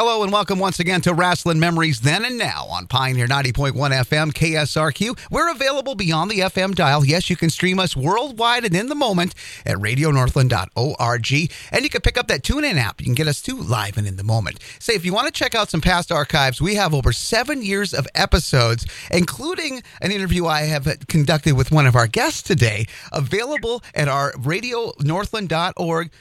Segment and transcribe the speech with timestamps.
[0.00, 4.30] Hello and welcome once again to Rasslin Memories Then and Now on Pioneer 90.1 FM
[4.30, 5.18] KSRQ.
[5.28, 7.04] We're available beyond the FM dial.
[7.04, 9.34] Yes, you can stream us worldwide and in the moment
[9.66, 11.52] at radionorthland.org.
[11.72, 13.00] And you can pick up that TuneIn app.
[13.00, 14.60] You can get us too live and in the moment.
[14.78, 17.92] Say, if you want to check out some past archives, we have over seven years
[17.92, 23.82] of episodes, including an interview I have conducted with one of our guests today, available
[23.96, 26.12] at our radionorthland.org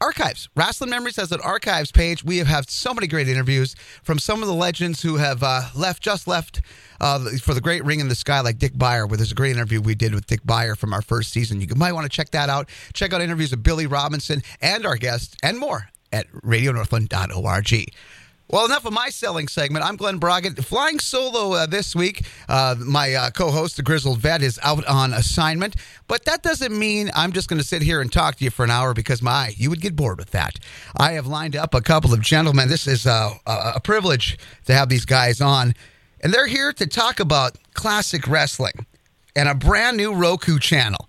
[0.00, 0.48] archives.
[0.56, 2.24] Rasslin Memories has an archives page.
[2.24, 5.68] We have had so many great interviews from some of the legends who have uh,
[5.74, 6.60] left, just left
[7.00, 9.52] uh, for the Great Ring in the Sky, like Dick Beyer, where there's a great
[9.52, 11.60] interview we did with Dick Beyer from our first season.
[11.60, 12.68] You might want to check that out.
[12.92, 17.92] Check out interviews of Billy Robinson and our guests and more at radionorthland.org.
[18.50, 19.86] Well, enough of my selling segment.
[19.86, 22.26] I'm Glen Braget, flying solo uh, this week.
[22.46, 25.76] Uh, my uh, co host, the Grizzled Vet, is out on assignment.
[26.08, 28.62] But that doesn't mean I'm just going to sit here and talk to you for
[28.62, 30.58] an hour because, my, you would get bored with that.
[30.94, 32.68] I have lined up a couple of gentlemen.
[32.68, 35.74] This is uh, a, a privilege to have these guys on.
[36.20, 38.86] And they're here to talk about classic wrestling
[39.34, 41.08] and a brand new Roku channel.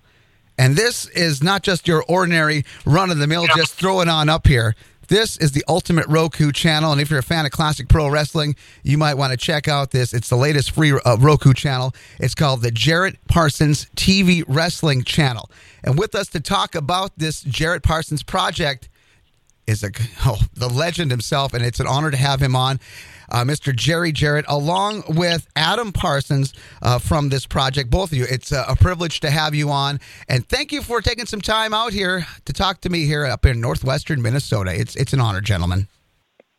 [0.57, 4.29] And this is not just your ordinary run of the mill, just throw it on
[4.29, 4.73] up here.
[5.07, 8.55] This is the Ultimate Roku channel, and if you're a fan of classic pro wrestling,
[8.83, 10.13] you might want to check out this.
[10.13, 11.93] It's the latest free uh, Roku channel.
[12.19, 15.49] It's called the Jarrett Parsons TV Wrestling Channel.
[15.83, 18.89] And with us to talk about this Jarrett Parsons project
[19.67, 19.91] is a,
[20.25, 22.79] oh, the legend himself, and it's an honor to have him on
[23.29, 23.75] uh, Mr.
[23.75, 27.89] Jerry Jarrett, along with Adam Parsons uh, from this project.
[27.89, 31.01] Both of you, it's a, a, privilege to have you on, and thank you for
[31.01, 34.79] taking some time out here to talk to me here up in northwestern Minnesota.
[34.79, 35.87] It's it's an honor, gentlemen.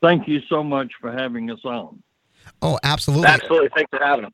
[0.03, 2.03] Thank you so much for having us on.
[2.63, 3.29] Oh, absolutely.
[3.29, 3.69] Absolutely.
[3.75, 4.33] Thanks for having us.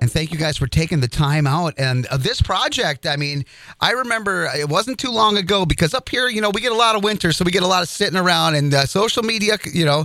[0.00, 1.74] And thank you guys for taking the time out.
[1.78, 3.44] And uh, this project, I mean,
[3.80, 6.76] I remember it wasn't too long ago because up here, you know, we get a
[6.76, 9.56] lot of winter, so we get a lot of sitting around and uh, social media,
[9.72, 10.04] you know,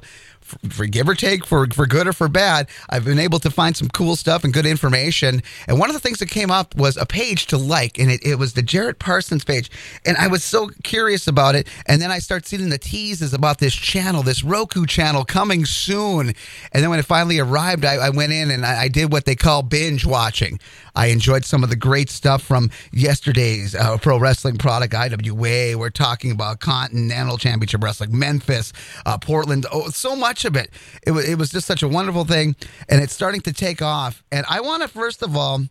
[0.70, 3.76] for give or take, for for good or for bad, I've been able to find
[3.76, 5.42] some cool stuff and good information.
[5.68, 8.26] And one of the things that came up was a page to like, and it,
[8.26, 9.70] it was the Jarrett Parsons page.
[10.06, 11.68] And I was so curious about it.
[11.86, 16.34] And then I start seeing the teases about this channel, this Roku channel coming soon.
[16.72, 19.26] And then when it finally arrived, I, I went in and I, I did what
[19.26, 20.60] they call binge watching.
[20.96, 25.78] I enjoyed some of the great stuff from yesterday's uh, pro wrestling product, IWA.
[25.78, 28.74] We're talking about Continental Championship Wrestling, Memphis,
[29.06, 29.66] uh, Portland.
[29.72, 30.70] Oh, so much of it.
[31.04, 32.56] It, w- it was just such a wonderful thing,
[32.88, 34.24] and it's starting to take off.
[34.32, 35.62] And I want to, first of all,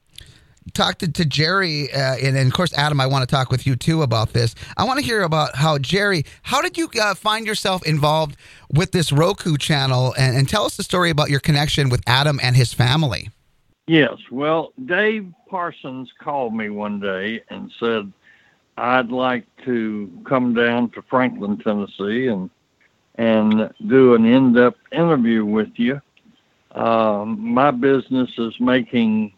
[0.75, 3.67] talk to, to Jerry, uh, and, and, of course, Adam, I want to talk with
[3.67, 4.55] you too about this.
[4.77, 8.37] I want to hear about how, Jerry, how did you uh, find yourself involved
[8.73, 10.15] with this Roku channel?
[10.19, 13.31] And, and, tell us the story about your connection with Adam and his family.
[13.87, 14.17] Yes.
[14.31, 18.12] Well, Dave Parsons called me one day and said,
[18.77, 22.50] I'd like to come down to Franklin, Tennessee and
[23.19, 26.01] and do an in-depth interview with you.
[26.73, 29.33] Um, my business is making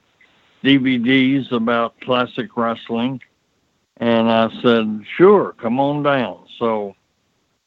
[0.63, 3.21] DVDs about classic wrestling,
[3.97, 6.95] and I said, "Sure, come on down." So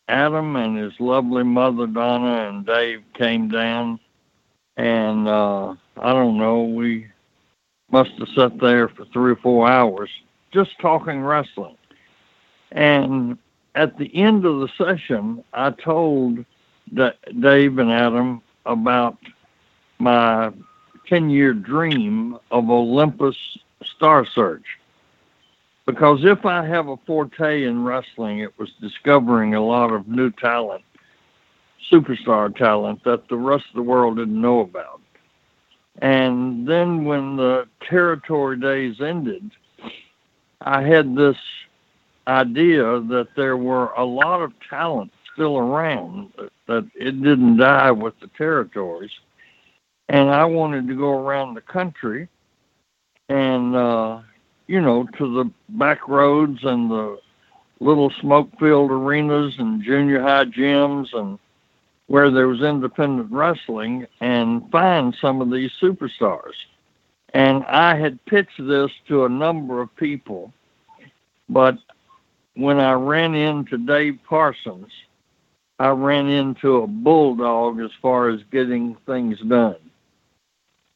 [0.08, 4.00] Adam and his lovely mother Donna and Dave came down,
[4.78, 7.08] and uh, I don't know, we
[7.92, 10.10] must have sat there for three or four hours
[10.52, 11.78] just talking wrestling.
[12.72, 13.38] And
[13.76, 16.46] at the end of the session, I told
[16.94, 19.18] Dave and Adam about
[20.00, 20.52] my
[21.08, 23.36] 10 year dream of Olympus
[23.84, 24.66] Star Search.
[25.86, 30.32] Because if I have a forte in wrestling, it was discovering a lot of new
[30.32, 30.84] talent,
[31.92, 35.02] superstar talent that the rest of the world didn't know about.
[36.02, 39.52] And then when the territory days ended,
[40.62, 41.38] I had this
[42.28, 46.32] idea that there were a lot of talent still around,
[46.68, 49.12] that it didn't die with the territories.
[50.10, 52.28] And I wanted to go around the country
[53.30, 54.20] and, uh,
[54.68, 57.20] you know, to the back roads and the
[57.80, 61.40] little smoke filled arenas and junior high gyms and
[62.08, 66.54] where there was independent wrestling and find some of these superstars.
[67.34, 70.54] And I had pitched this to a number of people,
[71.50, 71.78] but
[72.56, 74.92] when I ran into Dave Parsons,
[75.80, 79.78] I ran into a bulldog as far as getting things done.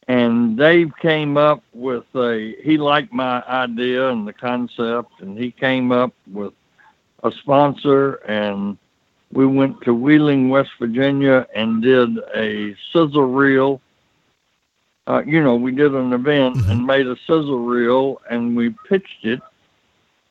[0.07, 5.51] And Dave came up with a, he liked my idea and the concept, and he
[5.51, 6.53] came up with
[7.23, 8.77] a sponsor and
[9.31, 13.81] we went to Wheeling, West Virginia, and did a sizzle reel.
[15.05, 16.71] Uh, you know, we did an event mm-hmm.
[16.71, 19.41] and made a sizzle reel, and we pitched it.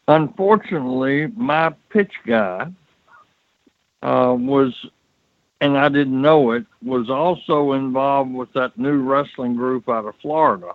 [0.09, 2.71] Unfortunately, my pitch guy
[4.03, 4.73] uh, was
[5.61, 10.15] and I didn't know it, was also involved with that new wrestling group out of
[10.21, 10.73] Florida.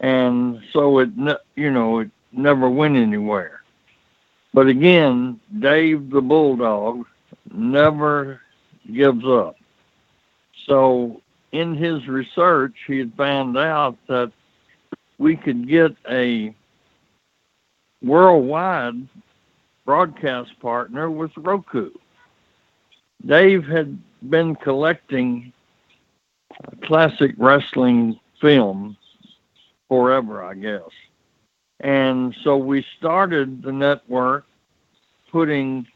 [0.00, 1.08] And so it,
[1.56, 3.62] you know, it never went anywhere.
[4.52, 7.06] But again, Dave the Bulldog
[7.52, 8.40] never
[8.92, 9.56] gives up.
[10.66, 11.22] So
[11.52, 14.30] in his research, he had found out that
[15.18, 16.54] we could get a
[18.04, 19.08] worldwide
[19.84, 21.90] broadcast partner with Roku.
[23.26, 23.98] Dave had
[24.28, 25.52] been collecting
[26.84, 28.96] classic wrestling film
[29.88, 30.90] forever, I guess.
[31.80, 34.44] And so we started the network
[35.30, 35.86] putting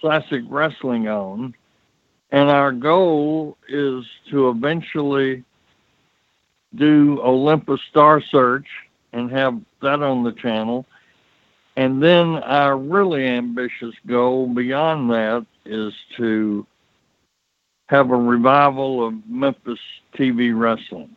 [0.00, 1.54] classic wrestling on.
[2.30, 5.44] And our goal is to eventually
[6.74, 8.66] do Olympus Star Search
[9.12, 10.84] and have that on the channel.
[11.76, 16.66] And then our really ambitious goal beyond that is to
[17.88, 19.78] have a revival of Memphis
[20.14, 21.14] TV wrestling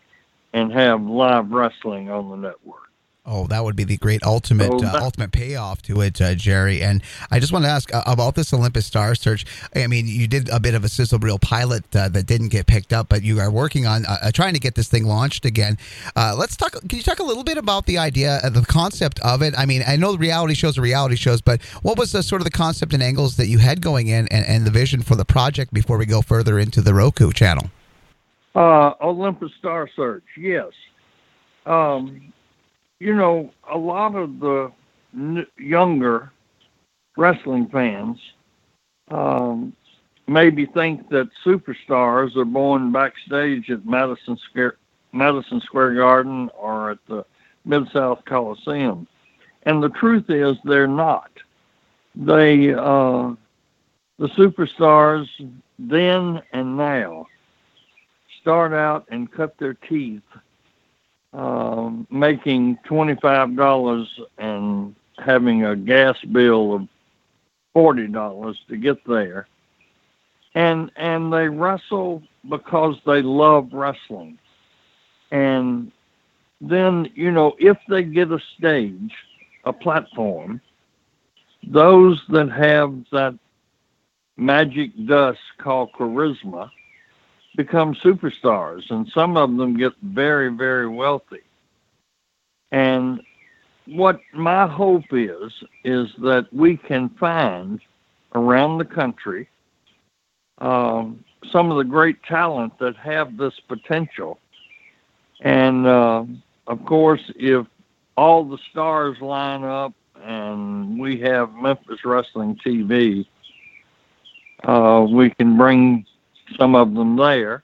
[0.54, 2.89] and have live wrestling on the network.
[3.32, 6.82] Oh, that would be the great ultimate oh, uh, ultimate payoff to it, uh, Jerry.
[6.82, 9.46] And I just want to ask uh, about this Olympus Star Search.
[9.76, 12.66] I mean, you did a bit of a sizzle reel pilot uh, that didn't get
[12.66, 15.46] picked up, but you are working on uh, uh, trying to get this thing launched
[15.46, 15.78] again.
[16.16, 16.72] let's talk.
[16.72, 19.54] Can you talk a little bit about the idea, the concept of it?
[19.56, 22.42] I mean, I know the reality shows are reality shows, but what was the sort
[22.42, 25.14] of the concept and angles that you had going in, and, and the vision for
[25.14, 27.70] the project before we go further into the Roku channel?
[28.56, 30.72] Olympus Star Search, yes.
[31.68, 32.34] Um,
[33.00, 34.72] you know, a lot of the
[35.14, 36.32] n- younger
[37.18, 38.18] wrestling fans
[39.10, 39.74] um,
[40.28, 44.76] maybe think that superstars are born backstage at Madison Square,
[45.14, 47.26] Madison Square Garden or at the
[47.66, 49.08] Mid South Coliseum,
[49.64, 51.32] and the truth is they're not.
[52.16, 53.34] They uh,
[54.18, 55.28] the superstars
[55.78, 57.28] then and now
[58.42, 60.24] start out and cut their teeth
[61.34, 66.88] um, making $25 and having a gas bill of
[67.76, 69.48] $40 to get there.
[70.56, 74.40] And and they wrestle because they love wrestling.
[75.32, 75.92] And
[76.60, 79.14] then, you know, if they get a stage,
[79.66, 80.60] a platform,
[81.68, 83.38] those that have that
[84.38, 86.72] magic dust called charisma
[87.56, 91.42] become superstars, and some of them get very, very wealthy.
[92.72, 93.22] And
[93.86, 95.52] what my hope is,
[95.84, 97.80] is that we can find
[98.36, 99.50] around the country
[100.60, 104.40] um, some of the great talent that have this potential.
[105.42, 106.26] And uh,
[106.68, 107.66] of course, if
[108.18, 113.26] all the stars line up and we have Memphis Wrestling TV,
[114.66, 116.06] uh, we can bring
[116.58, 117.64] some of them there.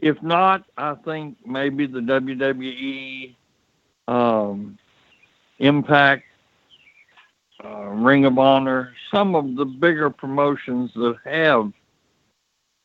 [0.00, 3.34] If not, I think maybe the WWE,
[4.08, 4.78] um,
[5.58, 6.24] Impact,
[7.64, 11.72] uh, Ring of Honor, some of the bigger promotions that have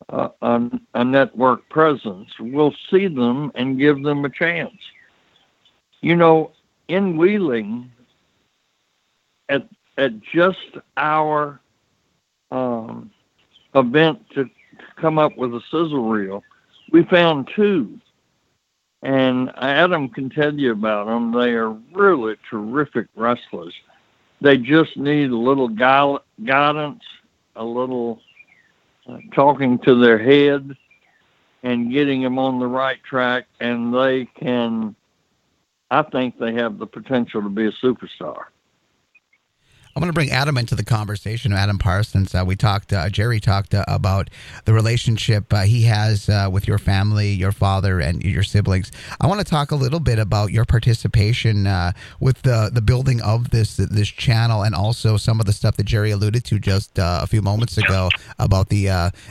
[0.09, 4.77] uh, a, a network presence, will see them and give them a chance.
[6.01, 6.51] You know,
[6.87, 7.91] in Wheeling,
[9.49, 9.67] at
[9.97, 11.59] at just our
[12.51, 13.11] um,
[13.75, 14.49] event to
[14.99, 16.43] come up with a sizzle reel.
[16.91, 17.99] We found two,
[19.01, 21.31] and Adam can tell you about them.
[21.31, 23.73] They are really terrific wrestlers.
[24.41, 27.03] They just need a little guidance,
[27.55, 28.21] a little
[29.07, 30.75] uh, talking to their head,
[31.63, 34.95] and getting them on the right track, and they can.
[35.91, 38.43] I think they have the potential to be a superstar.
[39.99, 41.51] I'm going to bring Adam into the conversation.
[41.51, 42.33] Adam Parsons.
[42.33, 42.93] Uh, we talked.
[42.93, 44.29] Uh, Jerry talked uh, about
[44.63, 48.93] the relationship uh, he has uh, with your family, your father, and your siblings.
[49.19, 51.91] I want to talk a little bit about your participation uh,
[52.21, 55.85] with the the building of this this channel, and also some of the stuff that
[55.85, 58.07] Jerry alluded to just a few moments ago
[58.39, 58.85] about the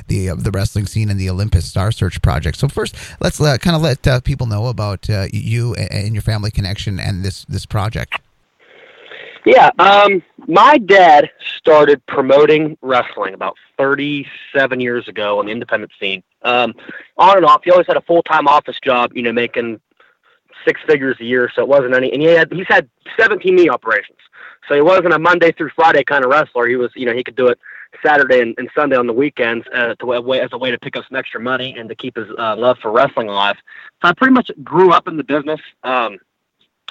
[0.08, 2.58] the the wrestling scene and the Olympus Star Search project.
[2.58, 7.24] So first, let's kind of let people know about you and your family connection and
[7.24, 8.20] this this project.
[9.48, 16.22] Yeah, um, my dad started promoting wrestling about 37 years ago on the independent scene.
[16.42, 16.74] Um,
[17.16, 19.80] on and off, he always had a full time office job, you know, making
[20.66, 22.12] six figures a year, so it wasn't any.
[22.12, 24.18] And he had he's had 17 knee operations,
[24.68, 26.68] so he wasn't a Monday through Friday kind of wrestler.
[26.68, 27.58] He was, you know, he could do it
[28.04, 31.04] Saturday and, and Sunday on the weekends uh, to as a way to pick up
[31.08, 33.56] some extra money and to keep his uh, love for wrestling alive.
[34.02, 35.60] So I pretty much grew up in the business.
[35.84, 36.18] Um,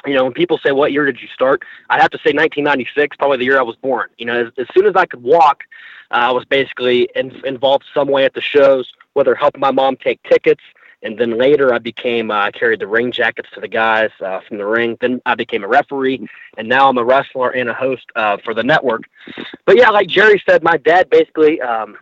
[0.06, 3.18] you know, when people say, "What year did you start?" I have to say 1996,
[3.18, 4.10] probably the year I was born.
[4.18, 5.63] You know, as, as soon as I could walk,
[6.12, 9.98] uh, I was basically in, involved some way at the shows, whether helping my mom
[9.98, 10.62] take tickets,
[11.04, 14.42] and then later I became uh, I carried the ring jackets to the guys uh,
[14.48, 14.98] from the ring.
[15.01, 16.27] Then I became a referee,
[16.58, 19.04] and now I'm a wrestler and a host uh, for the network.
[19.66, 21.62] But yeah, like Jerry said, my dad basically.
[21.62, 21.98] Um,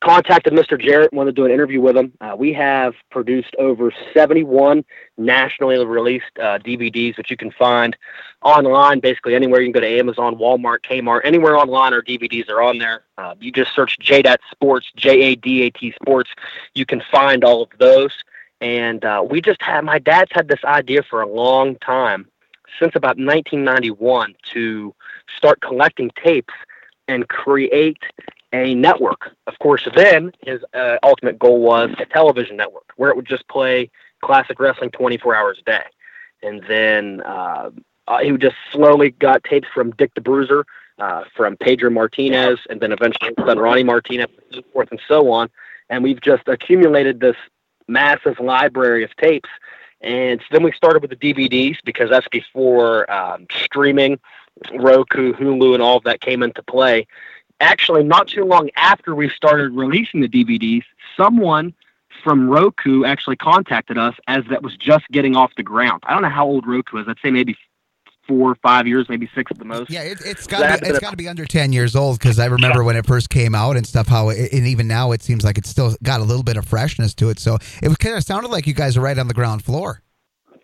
[0.00, 0.80] contacted Mr.
[0.80, 2.12] Jarrett, wanted to do an interview with him.
[2.20, 4.84] Uh, we have produced over 71
[5.18, 7.96] nationally released uh, DVDs, which you can find
[8.42, 9.60] online basically anywhere.
[9.60, 13.04] You can go to Amazon, Walmart, Kmart, anywhere online our DVDs are on there.
[13.18, 16.30] Uh, you just search JADAT Sports, J A D A T Sports.
[16.74, 18.12] You can find all of those.
[18.60, 22.26] And uh, we just had, my dad's had this idea for a long time,
[22.78, 24.94] since about 1991, to
[25.36, 26.54] start collecting tapes
[27.08, 27.98] and create
[28.52, 29.36] a network.
[29.46, 33.46] Of course, then his uh, ultimate goal was a television network where it would just
[33.48, 33.90] play
[34.22, 35.84] classic wrestling 24 hours a day.
[36.42, 37.70] And then uh,
[38.08, 40.64] uh, he just slowly got tapes from Dick the Bruiser,
[40.98, 45.30] uh, from Pedro Martinez, and then eventually son Ronnie Martinez, and so forth and so
[45.30, 45.50] on.
[45.90, 47.36] And we've just accumulated this
[47.88, 49.48] massive library of tapes.
[50.00, 54.18] And then we started with the DVDs because that's before um, streaming,
[54.74, 57.06] Roku, Hulu, and all of that came into play
[57.60, 60.84] actually not too long after we started releasing the DVDs,
[61.16, 61.74] someone
[62.22, 66.02] from Roku actually contacted us as that was just getting off the ground.
[66.06, 67.06] I don't know how old Roku is.
[67.08, 67.56] I'd say maybe
[68.26, 69.90] four or five years, maybe six at the most.
[69.90, 72.82] Yeah, it, has got it's got to be under ten years old because I remember
[72.82, 74.08] when it first came out and stuff.
[74.08, 76.66] How it, and even now it seems like it's still got a little bit of
[76.66, 77.38] freshness to it.
[77.38, 80.02] So it kind of sounded like you guys are right on the ground floor.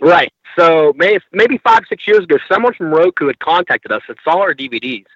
[0.00, 0.32] Right.
[0.58, 4.40] So maybe maybe five six years ago, someone from Roku had contacted us that saw
[4.40, 5.06] our DVDs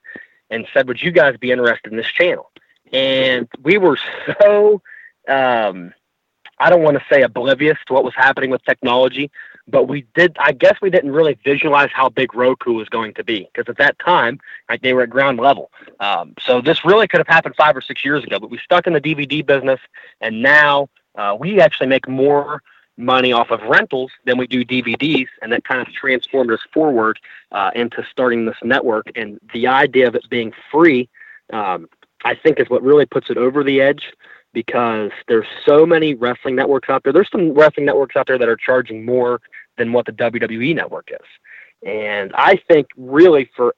[0.50, 2.50] and said, "Would you guys be interested in this channel?"
[2.92, 3.98] And we were
[4.40, 4.82] so
[5.28, 5.92] um,
[6.58, 9.30] I don't want to say oblivious to what was happening with technology,
[9.68, 10.36] but we did.
[10.40, 13.78] I guess we didn't really visualize how big Roku was going to be because at
[13.78, 15.70] that time, right, they were at ground level.
[16.00, 18.86] Um, so this really could have happened five or six years ago, but we stuck
[18.86, 19.80] in the DVD business,
[20.20, 22.62] and now uh, we actually make more
[22.96, 27.18] money off of rentals than we do DVDs, and that kind of transformed us forward
[27.52, 29.06] uh, into starting this network.
[29.14, 31.08] And the idea of it being free,
[31.52, 31.88] um,
[32.24, 34.12] I think, is what really puts it over the edge
[34.52, 37.12] because there's so many wrestling networks out there.
[37.12, 39.40] There's some wrestling networks out there that are charging more
[39.76, 41.26] than what the WWE network is,
[41.86, 43.74] and I think really for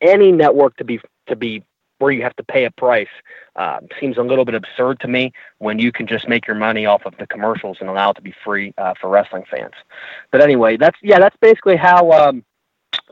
[0.00, 1.64] any network to be to be
[1.98, 3.08] where you have to pay a price
[3.56, 6.86] uh, seems a little bit absurd to me when you can just make your money
[6.86, 9.74] off of the commercials and allow it to be free uh, for wrestling fans.
[10.30, 12.44] But anyway, that's yeah, that's basically how um,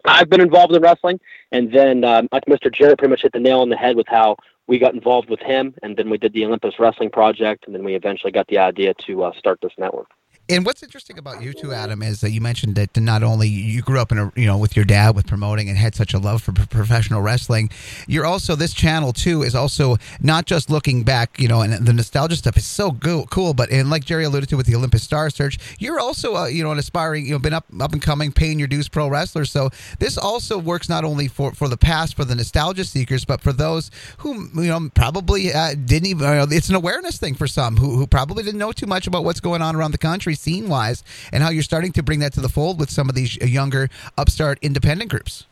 [0.05, 1.21] I've been involved in wrestling.
[1.53, 2.73] And then um, Mr.
[2.73, 4.37] Jarrett pretty much hit the nail on the head with how
[4.67, 7.85] we got involved with him, and then we did the Olympus Wrestling Project, and then
[7.85, 10.09] we eventually got the idea to uh, start this network.
[10.49, 13.81] And what's interesting about you two, Adam, is that you mentioned that not only you
[13.81, 16.19] grew up in a you know with your dad with promoting and had such a
[16.19, 17.71] love for professional wrestling,
[18.09, 21.93] you're also this channel too is also not just looking back, you know, and the
[21.93, 23.55] nostalgia stuff is so go- cool.
[23.55, 26.65] But and like Jerry alluded to with the Olympus Star Search, you're also uh, you
[26.65, 29.45] know an aspiring, you know, been up up and coming, paying your dues pro wrestler.
[29.45, 29.71] So
[30.01, 33.53] this also works not only for for the past for the nostalgia seekers, but for
[33.53, 36.29] those who you know probably uh, didn't even.
[36.29, 39.07] You know, it's an awareness thing for some who who probably didn't know too much
[39.07, 42.03] about what's going on around the country country scene wise, and how you're starting to
[42.03, 45.47] bring that to the fold with some of these younger upstart independent groups.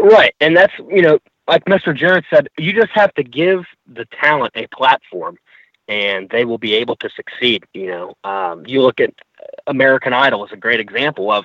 [0.00, 1.96] Right, and that's you know, like Mr.
[1.96, 5.38] Jarrett said, you just have to give the talent a platform,
[5.88, 7.64] and they will be able to succeed.
[7.72, 9.14] You know, um, you look at
[9.66, 11.44] American Idol as a great example of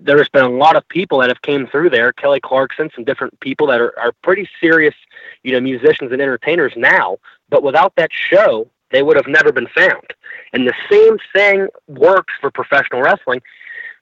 [0.00, 3.38] there's been a lot of people that have came through there, Kelly Clarkson, some different
[3.40, 4.94] people that are, are pretty serious,
[5.42, 7.18] you know, musicians and entertainers now.
[7.48, 10.14] But without that show, they would have never been found.
[10.54, 13.42] And the same thing works for professional wrestling.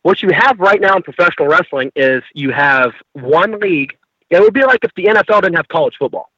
[0.03, 3.97] What you have right now in professional wrestling is you have one league.
[4.31, 6.31] It would be like if the NFL didn't have college football.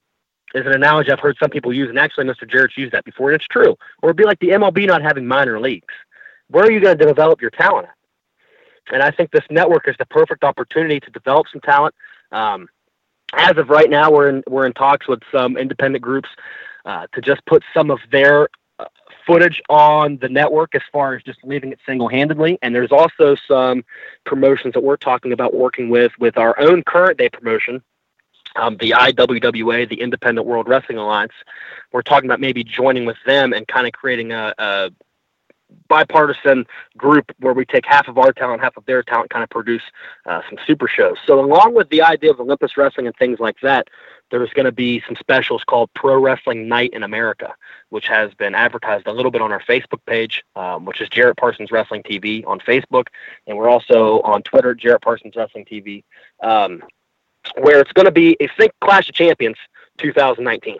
[0.55, 2.49] Is an analogy I've heard some people use, and actually Mr.
[2.49, 3.77] Jarrett's used that before, and it's true.
[4.01, 5.93] Or it'd be like the MLB not having minor leagues.
[6.49, 8.95] Where are you going to develop your talent at?
[8.95, 11.95] And I think this network is the perfect opportunity to develop some talent.
[12.33, 12.69] Um,
[13.35, 16.29] as of right now, we're in we're in talks with some independent groups
[16.87, 18.87] uh, to just put some of their uh,
[19.27, 23.85] footage on the network as far as just leaving it single-handedly and there's also some
[24.25, 27.83] promotions that we're talking about working with with our own current day promotion
[28.57, 31.33] um, the IWWA, the Independent World Wrestling Alliance.
[31.93, 34.91] We're talking about maybe joining with them and kind of creating a, a
[35.89, 39.51] bipartisan group where we take half of our talent, half of their talent, kind of
[39.51, 39.83] produce
[40.27, 41.17] uh, some super shows.
[41.27, 43.89] So along with the idea of Olympus Wrestling and things like that,
[44.31, 47.55] there's going to be some specials called Pro Wrestling Night in America,
[47.91, 51.37] which has been advertised a little bit on our Facebook page, um, which is Jarrett
[51.37, 53.07] Parsons Wrestling TV on Facebook,
[53.47, 56.03] and we're also on Twitter, Jarrett Parsons Wrestling TV,
[56.43, 56.83] um,
[57.59, 59.57] where it's going to be a Think Clash of Champions
[59.99, 60.79] 2019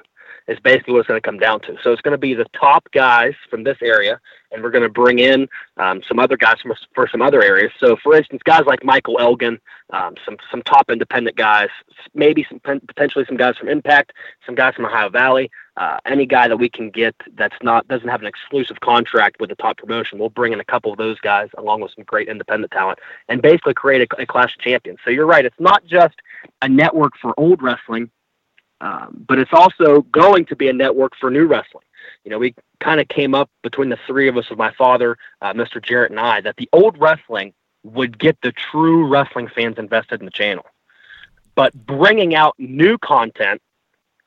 [0.49, 1.77] is basically what it's going to come down to.
[1.83, 4.21] So it's going to be the top guys from this area,
[4.57, 7.71] and we're going to bring in um, some other guys from for some other areas.
[7.79, 9.61] So, for instance, guys like Michael Elgin,
[9.91, 11.69] um, some some top independent guys,
[12.15, 14.13] maybe some potentially some guys from Impact,
[14.45, 15.51] some guys from Ohio Valley.
[15.77, 19.51] Uh, any guy that we can get that's not doesn't have an exclusive contract with
[19.51, 22.29] the top promotion, we'll bring in a couple of those guys along with some great
[22.29, 22.99] independent talent,
[23.29, 24.99] and basically create a, a clash of champions.
[25.05, 26.15] So you're right; it's not just
[26.63, 28.11] a network for old wrestling
[28.81, 31.86] um, but it's also going to be a network for new wrestling.
[32.25, 35.17] You know, we kind of came up between the three of us, with my father,
[35.41, 35.83] uh, Mr.
[35.83, 37.53] Jarrett, and I, that the old wrestling
[37.85, 40.67] would get the true wrestling fans invested in the channel.
[41.55, 43.63] But bringing out new content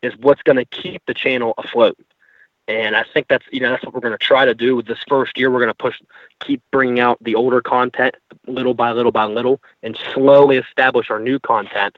[0.02, 1.98] is what's going to keep the channel afloat.
[2.68, 4.86] And I think that's you know that's what we're going to try to do with
[4.86, 5.50] this first year.
[5.50, 6.00] We're going to push,
[6.40, 11.20] keep bringing out the older content little by little by little, and slowly establish our
[11.20, 11.98] new content.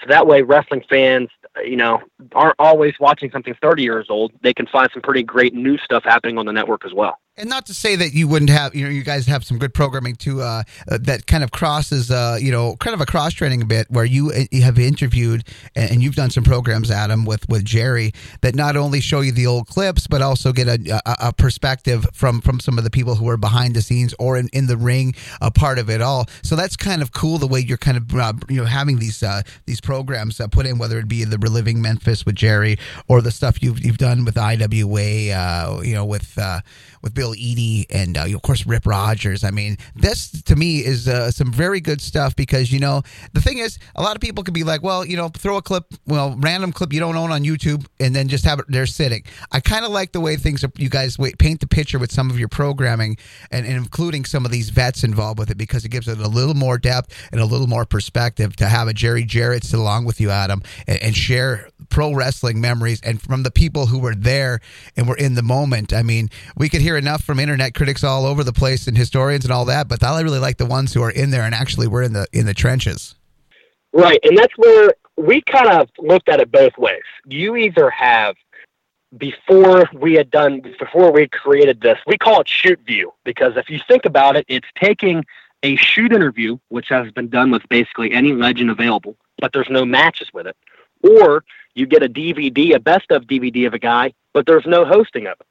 [0.00, 1.28] So that way, wrestling fans
[1.64, 2.00] you know,
[2.34, 6.04] aren't always watching something 30 years old, they can find some pretty great new stuff
[6.04, 7.18] happening on the network as well.
[7.38, 9.72] And not to say that you wouldn't have, you know, you guys have some good
[9.72, 13.32] programming too uh, uh, that kind of crosses, uh, you know, kind of a cross
[13.32, 15.44] training a bit where you, uh, you have interviewed
[15.76, 19.46] and, you've done some programs, Adam, with with Jerry that not only show you the
[19.46, 23.14] old clips but also get a, a, a perspective from from some of the people
[23.14, 26.26] who are behind the scenes or in, in the ring, a part of it all.
[26.42, 29.22] So that's kind of cool the way you're kind of uh, you know having these
[29.22, 33.30] uh, these programs put in, whether it be the reliving Memphis with Jerry or the
[33.30, 36.36] stuff you've you've done with IWA, you know, with
[37.02, 39.44] with Bill Eadie and uh, of course Rip Rogers.
[39.44, 43.40] I mean, this to me is uh, some very good stuff because you know the
[43.40, 45.84] thing is, a lot of people could be like, well, you know, throw a clip,
[46.06, 49.24] well, random clip you don't own on YouTube, and then just have it there sitting.
[49.52, 50.72] I kind of like the way things are.
[50.76, 53.16] You guys wait, paint the picture with some of your programming
[53.50, 56.28] and, and including some of these vets involved with it because it gives it a
[56.28, 60.04] little more depth and a little more perspective to have a Jerry Jarrett sit along
[60.04, 64.14] with you, Adam, and, and share pro wrestling memories and from the people who were
[64.14, 64.60] there
[64.96, 65.92] and were in the moment.
[65.92, 69.44] I mean, we could hear enough from internet critics all over the place and historians
[69.44, 71.88] and all that, but I really like the ones who are in there and actually
[71.88, 73.14] were in the in the trenches.
[73.92, 77.02] Right, and that's where we kind of looked at it both ways.
[77.26, 78.36] You either have
[79.16, 83.70] before we had done before we created this, we call it shoot view because if
[83.70, 85.24] you think about it, it's taking
[85.62, 89.84] a shoot interview, which has been done with basically any legend available, but there's no
[89.84, 90.56] matches with it.
[91.02, 94.84] Or you get a DVD, a best of DVD of a guy, but there's no
[94.84, 95.46] hosting of it.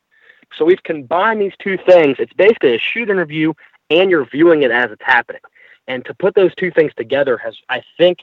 [0.56, 2.18] So we've combined these two things.
[2.20, 3.54] It's basically a shoot interview
[3.90, 5.42] and you're viewing it as it's happening.
[5.88, 8.20] And to put those two things together has, I think,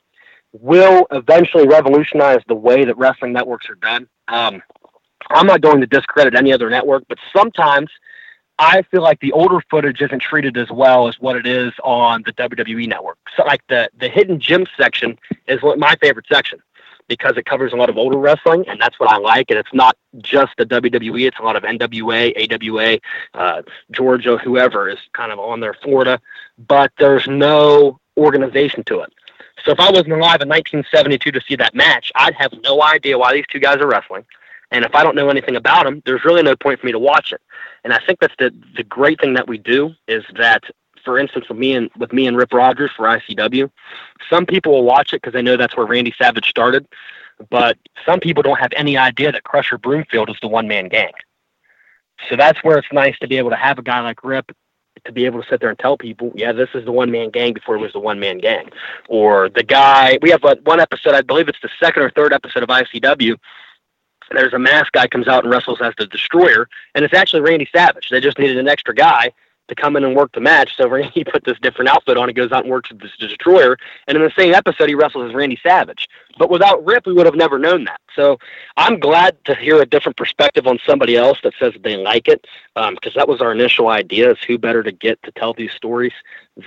[0.53, 4.09] will eventually revolutionize the way that wrestling networks are done.
[4.29, 4.63] Um,
[5.31, 7.91] I'm not going to discredit any other network, but sometimes
[8.59, 12.23] I feel like the older footage isn't treated as well as what it is on
[12.25, 13.19] the WWE network.
[13.37, 16.61] So, like the the hidden gem section is my favorite section
[17.09, 19.51] because it covers a lot of older wrestling, and that's what I like.
[19.51, 22.99] And it's not just the WWE; it's a lot of NWA, AWA,
[23.35, 26.21] uh, Georgia, whoever is kind of on there, Florida.
[26.59, 29.12] But there's no organization to it.
[29.64, 33.19] So if I wasn't alive in 1972 to see that match, I'd have no idea
[33.19, 34.25] why these two guys are wrestling.
[34.71, 36.99] And if I don't know anything about them, there's really no point for me to
[36.99, 37.40] watch it.
[37.85, 40.64] And I think that's the the great thing that we do is that
[41.05, 43.71] for instance, with me and with me and Rip Rogers for ICW,
[44.31, 46.87] some people will watch it because they know that's where Randy Savage started,
[47.51, 51.12] but some people don't have any idea that Crusher Broomfield is the one man gang.
[52.29, 54.53] So that's where it's nice to be able to have a guy like Rip
[55.05, 57.31] to be able to sit there and tell people, yeah, this is the one man
[57.31, 58.71] gang before it was the one man gang.
[59.09, 62.62] Or the guy, we have one episode, I believe it's the second or third episode
[62.62, 63.37] of ICW.
[64.31, 67.69] There's a mask guy comes out and wrestles as the destroyer, and it's actually Randy
[67.75, 68.09] Savage.
[68.09, 69.33] They just needed an extra guy
[69.68, 70.77] to come in and work the match.
[70.77, 72.29] So he put this different outfit on.
[72.29, 73.77] He goes out and works with this destroyer.
[74.07, 76.09] And in the same episode, he wrestles as Randy Savage.
[76.38, 78.00] But without Rip, we would have never known that.
[78.14, 78.38] So
[78.77, 82.29] I'm glad to hear a different perspective on somebody else that says that they like
[82.29, 85.55] it, because um, that was our initial idea: is who better to get to tell
[85.55, 86.12] these stories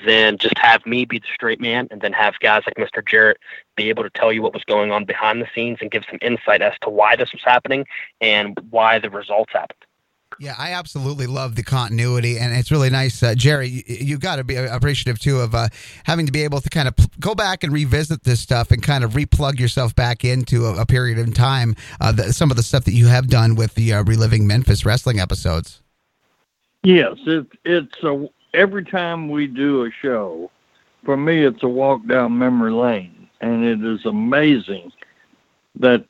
[0.05, 3.05] than just have me be the straight man, and then have guys like Mr.
[3.05, 3.37] Jarrett
[3.75, 6.19] be able to tell you what was going on behind the scenes and give some
[6.21, 7.85] insight as to why this was happening
[8.21, 9.86] and why the results happened.
[10.39, 13.67] Yeah, I absolutely love the continuity, and it's really nice, uh, Jerry.
[13.67, 15.69] You, you got to be appreciative too of uh,
[16.03, 19.03] having to be able to kind of go back and revisit this stuff and kind
[19.03, 21.75] of replug yourself back into a, a period in time.
[21.99, 24.85] Uh, the, some of the stuff that you have done with the uh, reliving Memphis
[24.85, 25.81] wrestling episodes.
[26.83, 30.51] Yes, it, it's a every time we do a show,
[31.03, 34.91] for me, it's a walk down memory lane, and it is amazing
[35.79, 36.05] that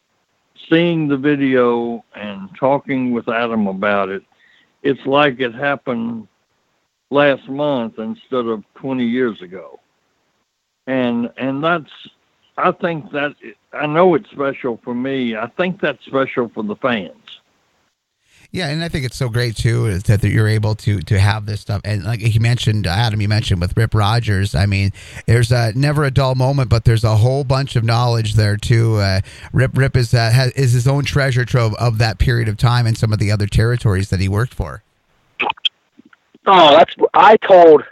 [0.70, 4.24] seeing the video and talking with Adam about it,
[4.84, 6.28] it's like it happened
[7.10, 9.80] last month instead of 20 years ago.
[10.88, 11.92] And and that's
[12.58, 13.36] I think that
[13.74, 15.36] I know it's special for me.
[15.36, 17.42] I think that's special for the fans.
[18.52, 21.62] Yeah, and I think it's so great too that you're able to to have this
[21.62, 21.82] stuff.
[21.84, 24.56] And like you mentioned, Adam, you mentioned with Rip Rogers.
[24.56, 24.92] I mean,
[25.26, 28.96] there's a, never a dull moment, but there's a whole bunch of knowledge there too.
[28.96, 32.58] Uh, Rip Rip is uh, has, is his own treasure trove of that period of
[32.58, 34.82] time and some of the other territories that he worked for.
[36.46, 37.84] Oh, that's I told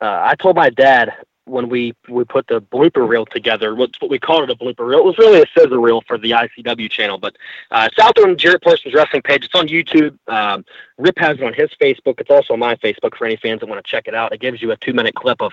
[0.00, 1.12] uh, I told my dad
[1.50, 3.74] when we we put the blooper reel together.
[3.74, 5.00] What's what we called it a blooper reel.
[5.00, 7.36] It was really a sizzle reel for the ICW channel, but
[7.70, 9.44] uh, it's out there on Jarrett Parsons Wrestling page.
[9.44, 10.18] It's on YouTube.
[10.28, 10.64] Um,
[10.98, 12.20] Rip has it on his Facebook.
[12.20, 14.32] It's also on my Facebook for any fans that want to check it out.
[14.32, 15.52] It gives you a two minute clip of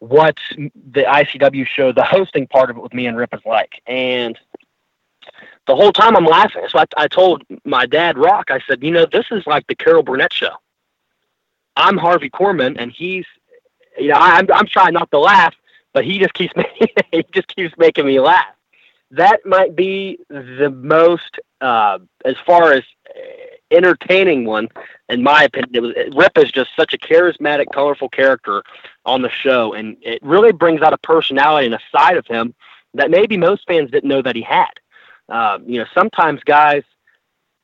[0.00, 3.82] what the ICW show, the hosting part of it with me and Rip is like,
[3.86, 4.38] and
[5.66, 6.64] the whole time I'm laughing.
[6.68, 9.74] So I, I told my dad, Rock, I said, you know, this is like the
[9.74, 10.52] Carol Burnett show.
[11.76, 13.26] I'm Harvey Korman, and he's,
[13.98, 15.54] you know, I'm I'm trying not to laugh,
[15.92, 18.54] but he just keeps making he just keeps making me laugh.
[19.10, 22.82] That might be the most, uh, as far as
[23.70, 24.68] entertaining one,
[25.08, 25.70] in my opinion.
[25.74, 28.62] It was Rip is just such a charismatic, colorful character
[29.06, 32.54] on the show, and it really brings out a personality and a side of him
[32.94, 34.70] that maybe most fans didn't know that he had.
[35.28, 36.82] Uh, you know, sometimes guys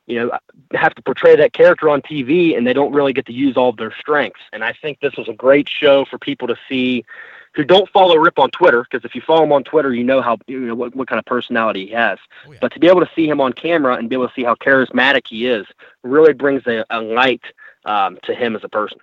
[0.07, 0.31] you know,
[0.73, 3.69] have to portray that character on TV and they don't really get to use all
[3.69, 4.41] of their strengths.
[4.53, 7.05] And I think this was a great show for people to see
[7.53, 10.21] who don't follow Rip on Twitter, because if you follow him on Twitter, you know
[10.21, 12.19] how you know what, what kind of personality he has.
[12.45, 12.57] Oh, yeah.
[12.59, 14.55] But to be able to see him on camera and be able to see how
[14.55, 15.65] charismatic he is
[16.03, 17.43] really brings a, a light
[17.85, 18.99] um, to him as a person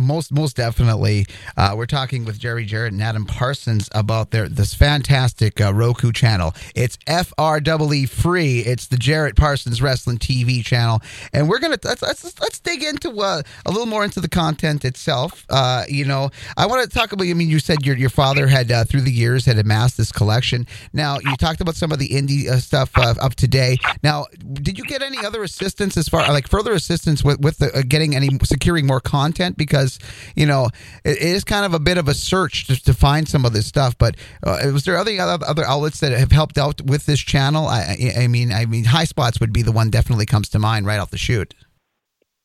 [0.00, 1.26] most most definitely.
[1.56, 6.12] Uh, we're talking with Jerry Jarrett and Adam Parsons about their this fantastic uh, Roku
[6.12, 6.54] channel.
[6.74, 8.60] It's FRWE free.
[8.60, 11.00] It's the Jarrett Parsons Wrestling TV channel,
[11.32, 14.84] and we're gonna let's let's, let's dig into uh, a little more into the content
[14.84, 15.44] itself.
[15.48, 17.26] Uh, you know, I want to talk about.
[17.26, 20.12] I mean, you said your your father had uh, through the years had amassed this
[20.12, 20.66] collection.
[20.92, 23.78] Now you talked about some of the indie uh, stuff of today.
[24.02, 27.84] Now, did you get any other assistance as far like further assistance with with the,
[27.88, 29.89] getting any securing more content because
[30.36, 30.68] you know
[31.04, 33.52] it, it is kind of a bit of a search to, to find some of
[33.52, 33.96] this stuff.
[33.98, 37.66] But uh, was there other other outlets that have helped out with this channel?
[37.66, 40.86] I, I mean, I mean, High Spots would be the one definitely comes to mind
[40.86, 41.54] right off the shoot.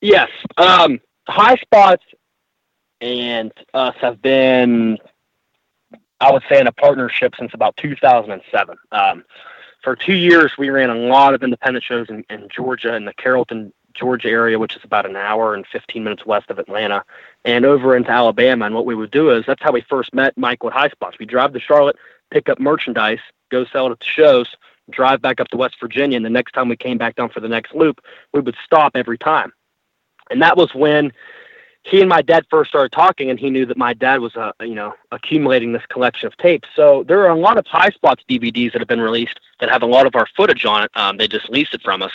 [0.01, 2.03] Yes, um, High Spots
[3.01, 4.97] and us have been,
[6.19, 8.77] I would say, in a partnership since about 2007.
[8.91, 9.23] Um,
[9.83, 13.13] for two years, we ran a lot of independent shows in, in Georgia in the
[13.13, 17.03] Carrollton Georgia area, which is about an hour and 15 minutes west of Atlanta,
[17.43, 18.65] and over into Alabama.
[18.65, 21.17] And what we would do is that's how we first met Michael at High Spots.
[21.19, 21.95] We drive to Charlotte,
[22.31, 24.55] pick up merchandise, go sell it at the shows,
[24.89, 27.39] drive back up to West Virginia, and the next time we came back down for
[27.39, 28.01] the next loop,
[28.33, 29.51] we would stop every time.
[30.29, 31.11] And that was when
[31.85, 34.51] he and my dad first started talking, and he knew that my dad was, uh,
[34.59, 36.67] you know, accumulating this collection of tapes.
[36.75, 39.83] So there are a lot of High Spots DVDs that have been released that have
[39.83, 40.91] a lot of our footage on it.
[40.95, 42.11] Um, they just leased it from us.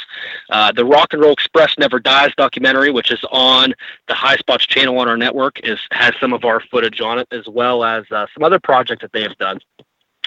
[0.50, 3.72] Uh, the Rock and Roll Express Never Dies documentary, which is on
[4.08, 7.28] the High Spots channel on our network, is has some of our footage on it,
[7.30, 9.60] as well as uh, some other projects that they have done.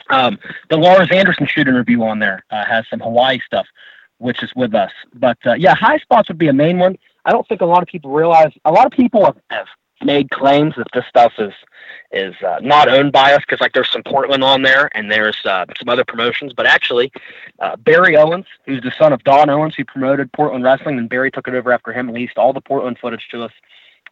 [0.09, 3.67] Um, the Lars Anderson shoot interview on there uh, has some Hawaii stuff,
[4.19, 4.91] which is with us.
[5.13, 6.97] But uh, yeah, High Spots would be a main one.
[7.25, 8.51] I don't think a lot of people realize.
[8.65, 9.67] A lot of people have, have
[10.03, 11.53] made claims that this stuff is
[12.11, 15.37] is uh, not owned by us because like there's some Portland on there and there's
[15.45, 17.11] uh, some other promotions, but actually
[17.59, 21.31] uh, Barry Owens, who's the son of Don Owens, who promoted Portland wrestling, and Barry
[21.31, 23.51] took it over after him, released all the Portland footage to us.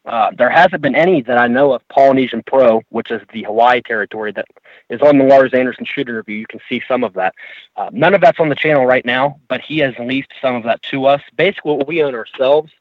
[0.04, 3.82] Uh, there hasn't been any that I know of Polynesian Pro, which is the Hawaii
[3.82, 4.46] territory that
[4.90, 6.38] is on the Lars Anderson shoot interview.
[6.38, 7.36] You can see some of that.
[7.76, 10.64] Uh, none of that's on the channel right now, but he has leased some of
[10.64, 11.22] that to us.
[11.36, 12.72] Basically, what we own ourselves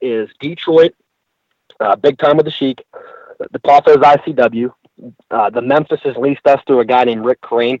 [0.00, 0.94] is Detroit,
[1.80, 2.84] uh, Big Time with the Sheik,
[3.38, 4.72] the Poffo ICW.
[5.30, 7.80] Uh, the Memphis has leased us to a guy named Rick Crane.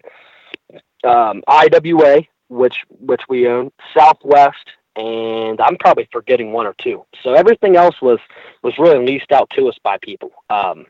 [1.04, 7.04] Um, IWA, which which we own, Southwest, and I'm probably forgetting one or two.
[7.22, 8.18] So everything else was
[8.62, 10.30] was really leased out to us by people.
[10.50, 10.86] Um,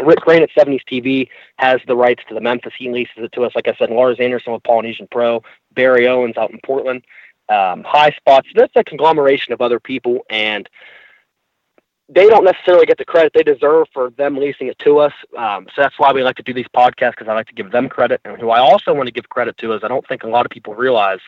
[0.00, 2.72] Rick Crane at 70s TV has the rights to the Memphis.
[2.78, 3.52] He leases it to us.
[3.54, 5.42] Like I said, Lars Anderson with Polynesian Pro,
[5.74, 7.04] Barry Owens out in Portland
[7.52, 8.48] um, high spots.
[8.54, 10.68] That's a conglomeration of other people, and
[12.08, 15.12] they don't necessarily get the credit they deserve for them leasing it to us.
[15.36, 17.70] Um, so that's why we like to do these podcasts because I like to give
[17.70, 18.20] them credit.
[18.24, 20.44] And who I also want to give credit to is I don't think a lot
[20.44, 21.20] of people realize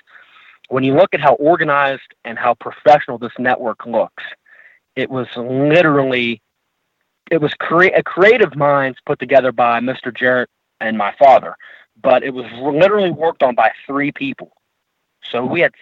[0.69, 4.25] when you look at how organized and how professional this network looks,
[4.97, 6.41] it was literally
[7.31, 10.15] it was crea- a creative minds put together by Mr.
[10.15, 11.57] Jarrett and my father,
[12.03, 14.53] but it was literally worked on by three people.
[15.31, 15.73] So we had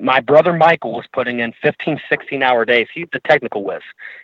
[0.00, 2.88] my brother Michael was putting in 15, 16 hour days.
[2.92, 3.82] He's the technical whiz.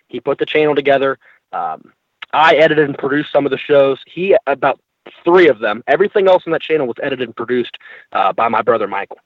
[0.09, 1.19] He put the channel together.
[1.53, 1.93] Um,
[2.33, 3.99] I edited and produced some of the shows.
[4.07, 4.81] He about
[5.25, 5.85] three of them.
[5.87, 7.77] Everything else on that channel was edited and produced
[8.13, 9.19] uh, by my brother Michael.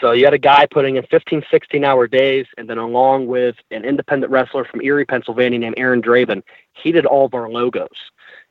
[0.00, 3.56] So you had a guy putting in 15, 16 hour days, and then along with
[3.70, 7.88] an independent wrestler from Erie, Pennsylvania named Aaron Draven, he did all of our logos.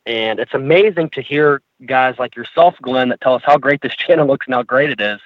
[0.06, 3.94] And it's amazing to hear guys like yourself, Glen, that tell us how great this
[3.96, 5.20] channel looks and how great it is.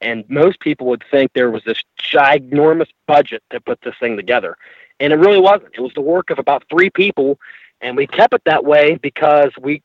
[0.00, 4.56] And most people would think there was this ginormous budget to put this thing together.
[4.98, 5.74] And it really wasn't.
[5.74, 7.38] It was the work of about three people.
[7.80, 9.82] And we kept it that way because we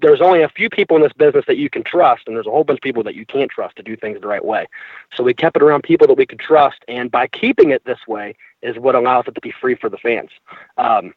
[0.00, 2.50] there's only a few people in this business that you can trust, and there's a
[2.50, 4.66] whole bunch of people that you can't trust to do things the right way.
[5.14, 8.06] So we kept it around people that we could trust, and by keeping it this
[8.06, 10.30] way is what allows it to be free for the fans.
[10.76, 11.14] Um,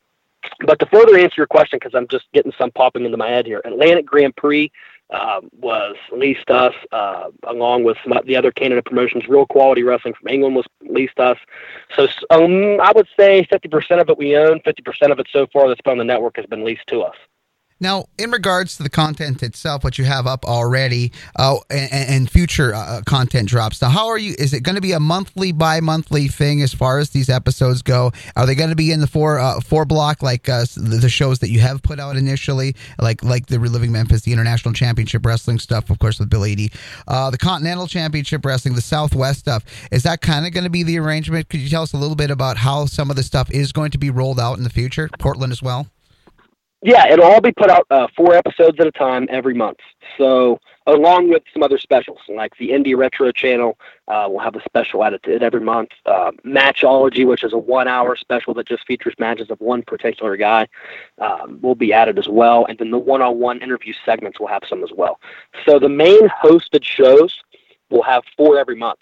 [0.65, 3.45] but to further answer your question, because I'm just getting some popping into my head
[3.45, 4.71] here, Atlantic Grand Prix
[5.11, 9.27] um, was leased us, uh, along with some the other Canada promotions.
[9.27, 11.37] Real Quality Wrestling from England was leased us.
[11.95, 15.67] So um, I would say 50% of it we own, 50% of it so far
[15.67, 17.15] that's been on the network has been leased to us.
[17.79, 22.29] Now, in regards to the content itself, what you have up already, uh, and, and,
[22.29, 23.81] future uh, content drops.
[23.81, 24.35] Now, how are you?
[24.37, 28.11] Is it going to be a monthly, bi-monthly thing as far as these episodes go?
[28.35, 31.39] Are they going to be in the four uh, four block like uh, the shows
[31.39, 35.59] that you have put out initially, like like the Reliving Memphis, the International Championship Wrestling
[35.59, 36.71] stuff, of course, with Bill Eadie,
[37.07, 39.63] uh, the Continental Championship Wrestling, the Southwest stuff?
[39.91, 41.49] Is that kind of going to be the arrangement?
[41.49, 43.91] Could you tell us a little bit about how some of the stuff is going
[43.91, 45.09] to be rolled out in the future?
[45.17, 45.87] Portland as well.
[46.81, 49.79] Yeah, it'll all be put out uh, four episodes at a time every month.
[50.17, 54.63] So, along with some other specials, like the Indie Retro channel, uh, we'll have a
[54.63, 55.89] special added to it every month.
[56.05, 60.67] Uh, Matchology, which is a one-hour special that just features matches of one particular guy,
[61.17, 62.65] um, will be added as well.
[62.65, 65.19] And then the one-on-one interview segments will have some as well.
[65.65, 67.37] So the main hosted shows
[67.89, 68.99] will have four every month.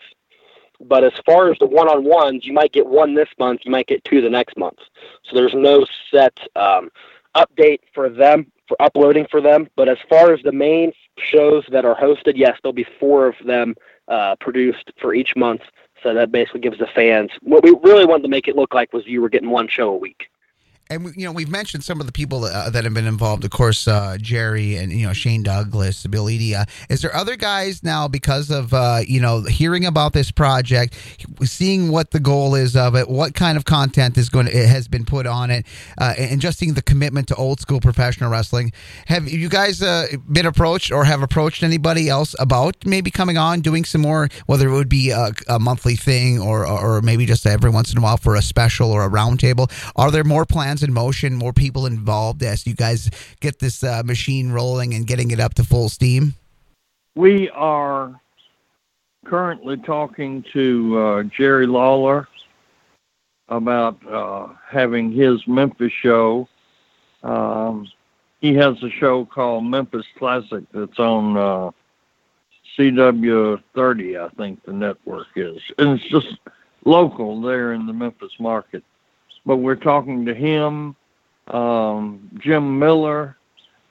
[0.80, 4.04] But as far as the one-on-ones, you might get one this month, you might get
[4.04, 4.78] two the next month.
[5.24, 6.38] So there's no set.
[6.56, 6.90] Um,
[7.38, 9.67] update for them for uploading for them.
[9.76, 13.36] But as far as the main shows that are hosted, yes, there'll be four of
[13.45, 13.76] them
[14.08, 15.62] uh, produced for each month.
[16.04, 18.93] So that basically gives the fans what we really wanted to make it look like
[18.93, 20.30] was you were getting one show a week
[20.89, 23.43] and you know we've mentioned some of the people uh, that have been involved.
[23.43, 26.56] Of course, uh, Jerry and you know Shane Douglas, Bill Eadie.
[26.89, 30.95] Is there other guys now because of uh, you know hearing about this project,
[31.43, 34.67] seeing what the goal is of it, what kind of content is going to it
[34.67, 35.65] has been put on it,
[36.00, 38.71] uh, and just seeing the commitment to old school professional wrestling?
[39.08, 43.62] Have you guys uh, been approached or have approached anybody else about maybe coming on,
[43.62, 47.45] doing some more, whether it would be a, a monthly thing or or maybe just
[47.45, 49.71] every once in a while for a special or a roundtable?
[49.95, 50.77] Are there more plans?
[50.84, 53.10] In motion, more people involved as you guys
[53.40, 56.36] get this uh, machine rolling and getting it up to full steam?
[57.16, 58.20] We are
[59.26, 62.28] currently talking to uh, Jerry Lawler
[63.50, 66.48] about uh, having his Memphis show.
[67.24, 67.88] Um,
[68.42, 71.72] he has a show called Memphis Classic that's on uh,
[72.78, 75.60] CW30, I think the network is.
[75.78, 76.38] And it's just
[76.86, 78.84] local there in the Memphis market
[79.47, 80.93] but we're talking to him.
[81.47, 83.38] Um, Jim Miller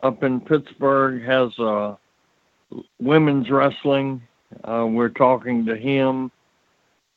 [0.02, 1.96] up in Pittsburgh has uh,
[3.00, 4.22] women's wrestling.
[4.62, 6.30] Uh, we're talking to him.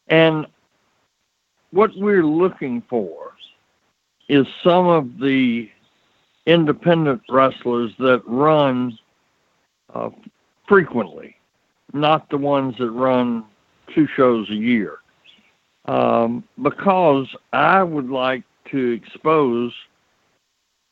[0.07, 0.47] And
[1.71, 3.33] what we're looking for
[4.29, 5.69] is some of the
[6.45, 8.97] independent wrestlers that run
[9.93, 10.11] uh,
[10.65, 11.35] frequently,
[11.91, 13.43] not the ones that run
[13.93, 14.99] two shows a year
[15.89, 19.73] um, because I would like to expose,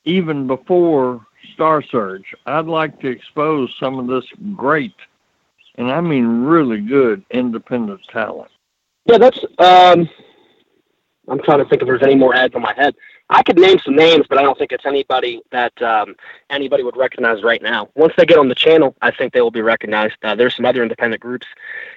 [0.06, 4.96] even before Star Search, I'd like to expose some of this great,
[5.76, 8.50] and I mean really good independent talent.
[9.06, 9.40] Yeah, that's.
[9.60, 10.10] Um,
[11.30, 12.96] I'm trying to think if there's any more ads on my head.
[13.30, 16.16] I could name some names, but I don't think it's anybody that um,
[16.50, 17.90] anybody would recognize right now.
[17.96, 20.16] Once they get on the channel, I think they will be recognized.
[20.24, 21.46] Uh, there's some other independent groups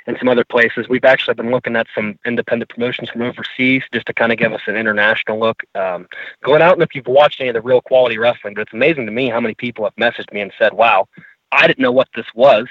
[0.09, 0.88] and some other places.
[0.88, 4.53] We've actually been looking at some independent promotions from overseas just to kind of give
[4.53, 5.62] us an international look.
[5.77, 6.09] Um,
[6.43, 9.07] going out and if you've watched any of the real quality wrestling, but it's amazing
[9.07, 11.07] to me how many people have messaged me and said, "Wow,
[11.53, 12.66] I didn't know what this was,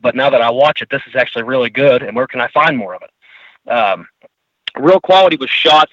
[0.00, 2.04] but now that I watch it, this is actually really good.
[2.04, 4.06] And where can I find more of it?" Um,
[4.78, 5.88] real quality was shot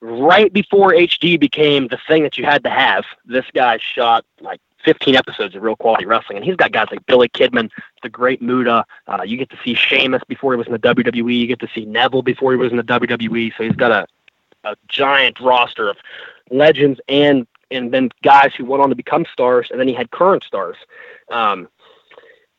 [0.00, 4.60] right before HD became the thing that you had to have, this guy shot like
[4.84, 7.70] 15 episodes of real quality wrestling, and he's got guys like Billy Kidman,
[8.02, 8.84] the Great Muta.
[9.08, 11.38] Uh, you get to see Sheamus before he was in the WWE.
[11.38, 13.52] You get to see Neville before he was in the WWE.
[13.56, 14.06] So he's got a
[14.64, 15.96] a giant roster of
[16.50, 20.12] legends and and then guys who went on to become stars, and then he had
[20.12, 20.76] current stars.
[21.32, 21.68] Um,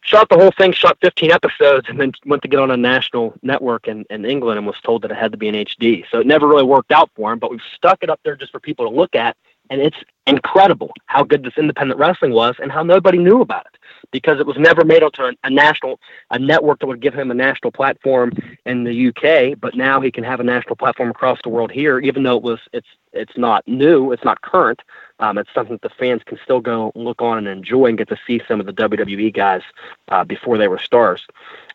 [0.07, 3.33] shot the whole thing, shot 15 episodes, and then went to get on a national
[3.43, 6.05] network in, in England and was told that it had to be in HD.
[6.09, 8.51] So it never really worked out for him, but we've stuck it up there just
[8.51, 9.35] for people to look at.
[9.69, 13.79] And it's incredible how good this independent wrestling was and how nobody knew about it
[14.11, 15.99] because it was never made onto a, a national
[16.31, 18.31] a network that would give him a national platform
[18.65, 19.59] in the UK.
[19.59, 22.43] But now he can have a national platform across the world here, even though it
[22.43, 24.81] was it's it's not new, it's not current.
[25.19, 28.09] Um, it's something that the fans can still go look on and enjoy and get
[28.09, 29.63] to see some of the WWE guys
[30.09, 31.25] uh, before they were stars.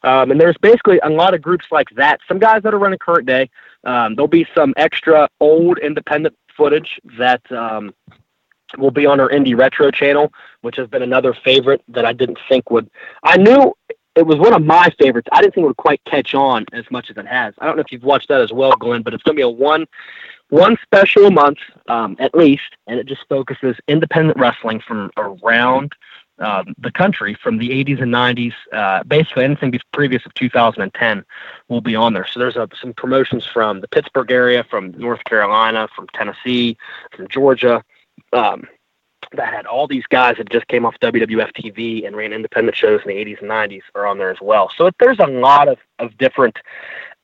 [0.04, 2.20] Um, and there's basically a lot of groups like that.
[2.28, 3.50] Some guys that are running current day.
[3.84, 7.94] Um, there'll be some extra old independent footage that um,
[8.78, 12.38] will be on our Indie Retro channel, which has been another favorite that I didn't
[12.48, 12.90] think would.
[13.22, 13.74] I knew
[14.14, 15.28] it was one of my favorites.
[15.32, 17.54] I didn't think it would quite catch on as much as it has.
[17.58, 19.42] I don't know if you've watched that as well, Glen, but it's going to be
[19.42, 19.86] a one
[20.50, 25.92] one special a month um, at least, and it just focuses independent wrestling from around
[26.42, 28.54] um, the country from the 80s and 90s.
[28.72, 31.24] Uh, basically, anything previous of 2010
[31.68, 32.26] will be on there.
[32.26, 36.76] So there's uh, some promotions from the Pittsburgh area, from North Carolina, from Tennessee,
[37.16, 37.82] from Georgia.
[38.32, 38.66] Um,
[39.34, 43.00] that had all these guys that just came off WWF TV and ran independent shows
[43.02, 44.70] in the 80s and 90s are on there as well.
[44.76, 46.58] So there's a lot of, of different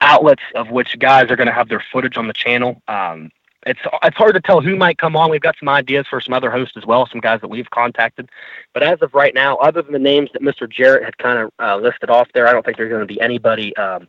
[0.00, 2.80] outlets of which guys are going to have their footage on the channel.
[2.88, 3.30] Um,
[3.68, 5.30] it's it's hard to tell who might come on.
[5.30, 8.30] We've got some ideas for some other hosts as well, some guys that we've contacted.
[8.74, 10.68] But as of right now, other than the names that Mr.
[10.68, 13.20] Jarrett had kind of uh, listed off there, I don't think there's going to be
[13.20, 14.08] anybody um,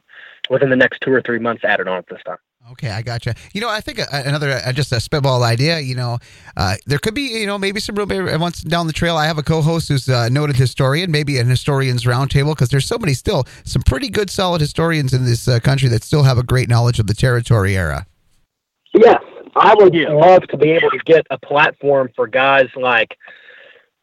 [0.49, 2.37] within the next two or three months added on at this time.
[2.71, 3.33] Okay, I gotcha.
[3.53, 5.79] You know, I think another uh, just a spitball idea.
[5.79, 6.19] You know,
[6.55, 8.07] uh, there could be you know maybe some real
[8.39, 9.17] once down the trail.
[9.17, 12.97] I have a co-host who's a noted historian, maybe an historians roundtable because there's so
[12.97, 16.43] many still some pretty good solid historians in this uh, country that still have a
[16.43, 18.05] great knowledge of the territory era.
[18.93, 19.21] Yes,
[19.55, 20.09] I would yeah.
[20.09, 23.17] love to be able to get a platform for guys like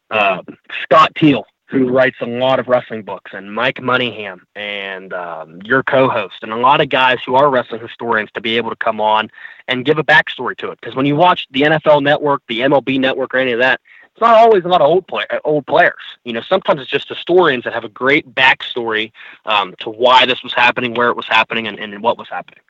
[0.09, 0.41] uh,
[0.83, 5.83] Scott Teal who writes a lot of wrestling books, and Mike Mooneyham, and um, your
[5.83, 9.01] co-host, and a lot of guys who are wrestling historians to be able to come
[9.01, 9.29] on
[9.67, 10.79] and give a backstory to it.
[10.79, 14.21] Because when you watch the NFL Network, the MLB Network, or any of that, it's
[14.21, 16.01] not always a lot of old play, uh, old players.
[16.23, 19.11] You know, sometimes it's just historians that have a great backstory
[19.45, 22.61] um, to why this was happening, where it was happening, and, and what was happening.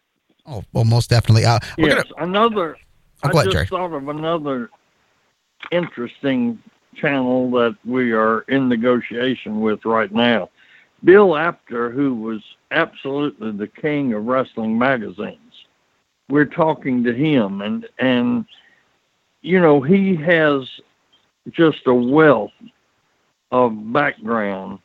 [0.47, 1.45] Oh well, most definitely.
[1.45, 2.29] Uh, yes, gonna...
[2.29, 2.77] another.
[3.23, 3.65] Oh, I just Jerry.
[3.67, 4.69] thought of another
[5.71, 6.61] interesting
[6.95, 10.49] channel that we are in negotiation with right now.
[11.03, 15.65] Bill Apter, who was absolutely the king of wrestling magazines,
[16.29, 18.45] we're talking to him, and and
[19.41, 20.63] you know he has
[21.51, 22.51] just a wealth
[23.51, 24.79] of background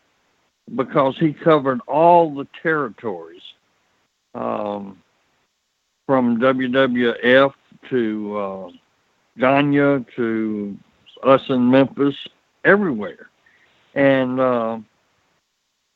[0.75, 3.42] because he covered all the territories
[4.35, 5.02] um,
[6.12, 7.55] from WWF
[7.88, 8.68] to uh,
[9.38, 10.79] Gagne to
[11.22, 12.14] us in Memphis,
[12.66, 13.31] everywhere.
[13.94, 14.79] And, uh,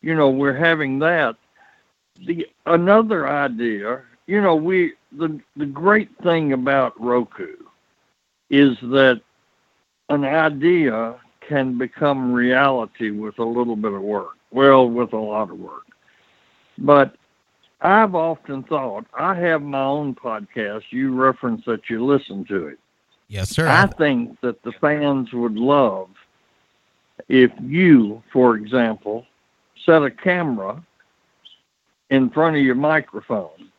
[0.00, 1.36] you know, we're having that.
[2.26, 7.56] The another idea, you know, we the the great thing about Roku
[8.48, 9.20] is that
[10.08, 14.38] an idea can become reality with a little bit of work.
[14.50, 15.84] Well, with a lot of work.
[16.78, 17.16] But
[17.80, 20.84] I've often thought I have my own podcast.
[20.90, 22.78] You reference that you listen to it.
[23.28, 23.66] Yes, sir.
[23.66, 26.08] I think that the fans would love
[27.28, 29.26] if you, for example,
[29.84, 30.82] set a camera
[32.10, 33.70] in front of your microphone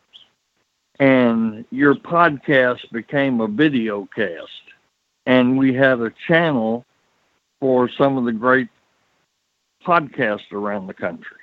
[0.99, 4.51] and your podcast became a video cast
[5.25, 6.85] and we had a channel
[7.59, 8.69] for some of the great
[9.85, 11.37] podcasts around the country.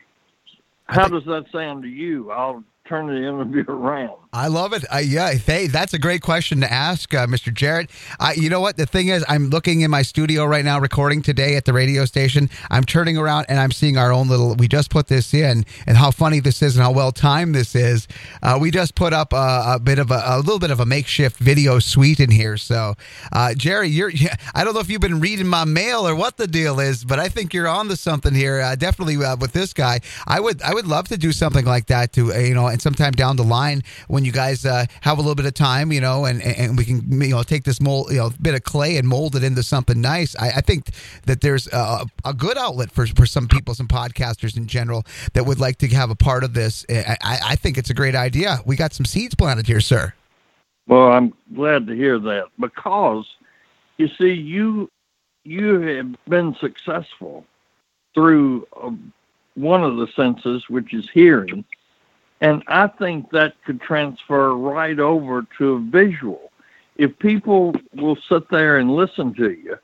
[0.87, 2.31] How does that sound to you?
[2.31, 4.18] I'll turn the interview around?
[4.35, 4.85] I love it.
[5.05, 5.35] Yeah,
[5.68, 7.55] that's a great question to ask, uh, Mr.
[7.55, 7.88] Jarrett.
[8.35, 8.77] You know what?
[8.77, 12.05] The thing is, I'm looking in my studio right now, recording today at the radio
[12.05, 12.51] station.
[12.68, 14.57] I'm turning around and I'm seeing our own little.
[14.57, 17.77] We just put this in, and how funny this is, and how well timed this
[17.77, 18.09] is.
[18.42, 20.87] Uh, we just put up a, a bit of a, a, little bit of a
[20.87, 22.57] makeshift video suite in here.
[22.57, 22.94] So,
[23.31, 24.11] uh, Jerry, you're.
[24.57, 27.20] I don't know if you've been reading my mail or what the deal is, but
[27.20, 28.61] I think you're on to something here.
[28.61, 30.61] Uh, definitely with this guy, I would.
[30.61, 33.44] I would love to do something like that to you know, and sometime down the
[33.44, 36.76] line when you guys uh, have a little bit of time, you know, and, and
[36.76, 39.44] we can you know take this mold, you know, bit of clay and mold it
[39.44, 40.37] into something nice.
[40.37, 40.90] I, I think
[41.26, 45.44] that there's a, a, good outlet for for some people, some podcasters in general that
[45.46, 46.85] would like to have a part of this.
[46.90, 48.58] I, I think it's a great idea.
[48.64, 50.14] We got some seeds planted here, sir.
[50.87, 53.27] Well, I'm glad to hear that because
[53.96, 54.90] you see, you
[55.44, 57.44] you have been successful
[58.14, 58.90] through uh,
[59.54, 61.64] one of the senses, which is hearing
[62.45, 66.53] And I think that could transfer right over to a visual.
[66.99, 69.79] If people will sit there and listen to you,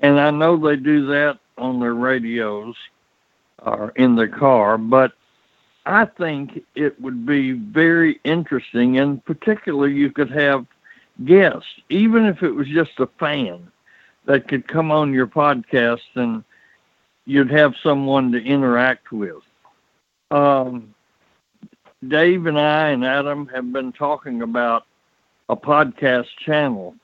[0.00, 2.74] and I know they do that on their radios
[3.62, 5.12] or in their car, but
[5.86, 10.66] I think it would be very interesting, and particularly you could have
[11.24, 13.70] guests, even if it was just a fan
[14.24, 16.42] that could come on your podcast and
[17.26, 19.44] you'd have someone to interact with.
[20.32, 20.96] Um,
[22.06, 24.86] Dave and I and Adam have been talking about
[25.50, 26.94] a podcast channel,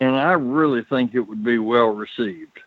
[0.00, 2.60] and I really think it would be well received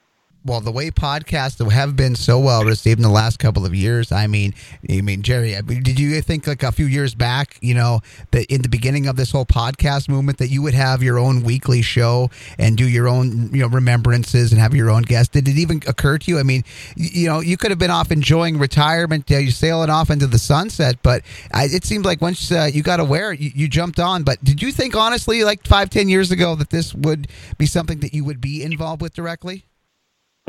[0.45, 4.11] well, the way podcasts have been so well received in the last couple of years,
[4.11, 4.53] I mean,
[4.89, 7.99] I mean, Jerry, I mean, did you think like a few years back, you know,
[8.31, 11.43] that in the beginning of this whole podcast movement, that you would have your own
[11.43, 15.29] weekly show and do your own, you know, remembrances and have your own guests?
[15.29, 16.39] Did it even occur to you?
[16.39, 16.63] I mean,
[16.95, 20.39] you know, you could have been off enjoying retirement, you know, sailing off into the
[20.39, 21.23] sunset, but
[21.53, 24.23] I, it seemed like once uh, you got aware, you, you jumped on.
[24.23, 27.27] But did you think honestly, like five, ten years ago, that this would
[27.57, 29.65] be something that you would be involved with directly?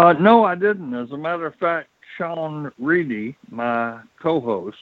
[0.01, 0.95] Uh, no, I didn't.
[0.95, 4.79] As a matter of fact, Sean Reedy, my co-host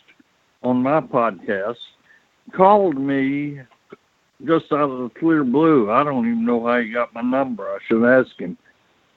[0.62, 1.74] on my podcast,
[2.54, 3.58] called me
[4.46, 5.90] just out of the clear blue.
[5.90, 7.64] I don't even know how he got my number.
[7.64, 8.56] I should ask him.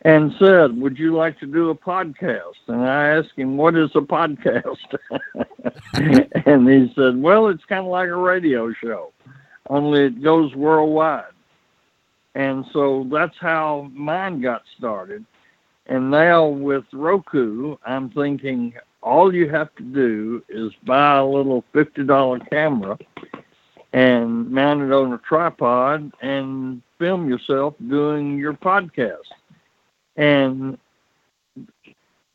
[0.01, 3.91] And said, "Would you like to do a podcast?" And I asked him, "What is
[3.93, 4.97] a podcast?"
[6.47, 9.13] and he said, "Well, it's kind of like a radio show,
[9.69, 11.25] only it goes worldwide."
[12.33, 15.23] And so that's how mine got started.
[15.87, 21.63] And now with Roku, I'm thinking all you have to do is buy a little
[21.73, 22.97] $50 camera
[23.93, 29.27] and mount it on a tripod and film yourself doing your podcast.
[30.15, 30.77] And,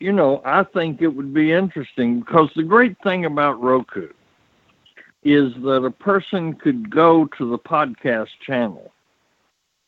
[0.01, 4.09] you know, I think it would be interesting because the great thing about Roku
[5.24, 8.92] is that a person could go to the podcast channel.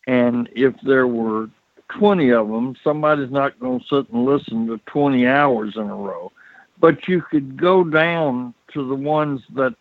[0.07, 1.51] And if there were
[1.89, 5.95] 20 of them, somebody's not going to sit and listen to 20 hours in a
[5.95, 6.33] row.
[6.81, 9.75] But you could go down to the ones that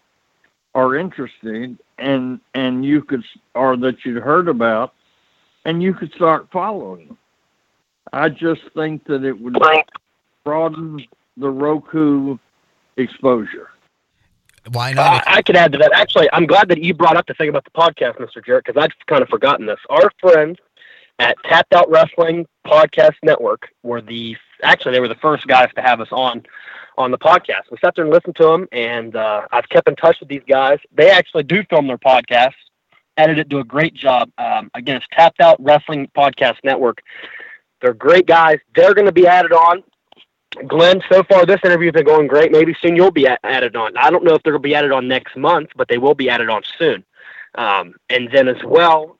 [0.74, 3.24] are interesting and and you could
[3.55, 4.93] or that you'd heard about
[5.66, 7.18] and you could start following them.
[8.14, 9.58] I just think that it would
[10.43, 11.05] broaden
[11.36, 12.38] the Roku
[12.95, 13.70] exposure.
[14.72, 15.28] Why not?
[15.28, 15.91] I, I could add to that.
[15.93, 18.43] Actually, I'm glad that you brought up the thing about the podcast, Mr.
[18.45, 19.80] Jarrett, because I'd kind of forgotten this.
[19.89, 20.60] Our friend
[21.20, 25.82] at Tapped Out Wrestling Podcast Network were the actually they were the first guys to
[25.82, 26.43] have us on
[26.97, 27.63] on the podcast.
[27.72, 30.43] We sat there and listened to them, and uh, I've kept in touch with these
[30.47, 30.80] guys.
[30.95, 32.53] They actually do film their podcasts,
[33.18, 34.32] edit it, do a great job.
[34.38, 37.01] Um, again, it's Tapped Out Wrestling Podcast Network.
[37.82, 38.57] They're great guys.
[38.76, 39.84] They're going to be added on.
[40.68, 42.51] Glen, so far this interview has been going great.
[42.51, 43.95] Maybe soon you'll be added on.
[43.95, 46.15] I don't know if they're going to be added on next month, but they will
[46.15, 47.03] be added on soon.
[47.55, 49.16] Um, and then as well,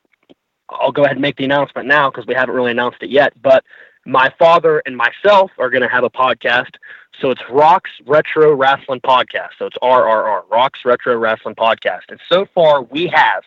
[0.70, 3.34] I'll go ahead and make the announcement now because we haven't really announced it yet.
[3.42, 3.64] But
[4.06, 6.76] my father and myself are going to have a podcast.
[7.20, 9.50] So it's Rocks Retro Wrestling Podcast.
[9.60, 12.04] So it's RRR, Rocks Retro Wrestling Podcast.
[12.10, 13.44] And so far we have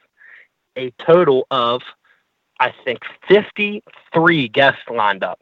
[0.76, 1.82] a total of,
[2.58, 5.40] I think, 53 guests lined up.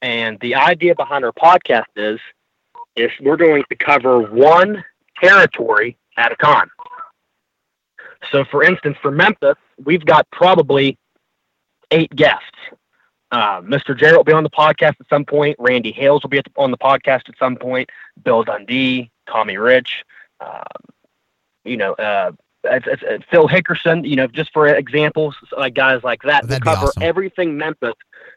[0.00, 2.18] And the idea behind our podcast is,
[2.96, 4.84] is we're going to cover one
[5.22, 6.70] territory at a time.
[8.30, 10.98] So, for instance, for Memphis, we've got probably
[11.90, 12.46] eight guests.
[13.30, 13.96] Uh, Mr.
[13.96, 15.56] Jarrett will be on the podcast at some point.
[15.58, 17.88] Randy Hales will be the, on the podcast at some point.
[18.22, 20.04] Bill Dundee, Tommy Rich,
[20.40, 20.62] um,
[21.64, 22.32] you know, uh,
[22.64, 26.46] it's, it's, it's Phil Hickerson, you know, just for examples, like guys like that.
[26.46, 27.02] That'd cover awesome.
[27.02, 27.94] everything Memphis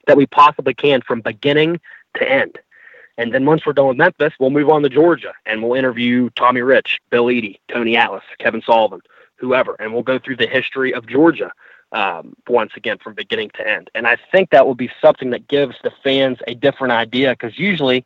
[0.07, 1.79] that we possibly can from beginning
[2.17, 2.57] to end.
[3.17, 6.29] And then once we're done with Memphis, we'll move on to Georgia and we'll interview
[6.35, 9.01] Tommy Rich, Bill Eadie, Tony Atlas, Kevin Sullivan,
[9.37, 11.51] whoever, and we'll go through the history of Georgia
[11.91, 13.89] um, once again from beginning to end.
[13.95, 17.57] And I think that will be something that gives the fans a different idea because
[17.57, 18.05] usually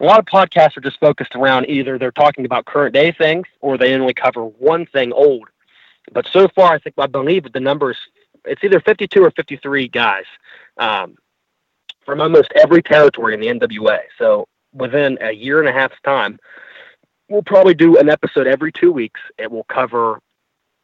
[0.00, 3.46] a lot of podcasts are just focused around either they're talking about current day things
[3.60, 5.48] or they only cover one thing old.
[6.12, 7.96] But so far, I think I believe the numbers
[8.46, 10.24] it's either 52 or 53 guys
[10.78, 11.16] um,
[12.04, 13.98] from almost every territory in the NWA.
[14.18, 16.38] So within a year and a half's time,
[17.28, 19.20] we'll probably do an episode every two weeks.
[19.38, 20.20] It will cover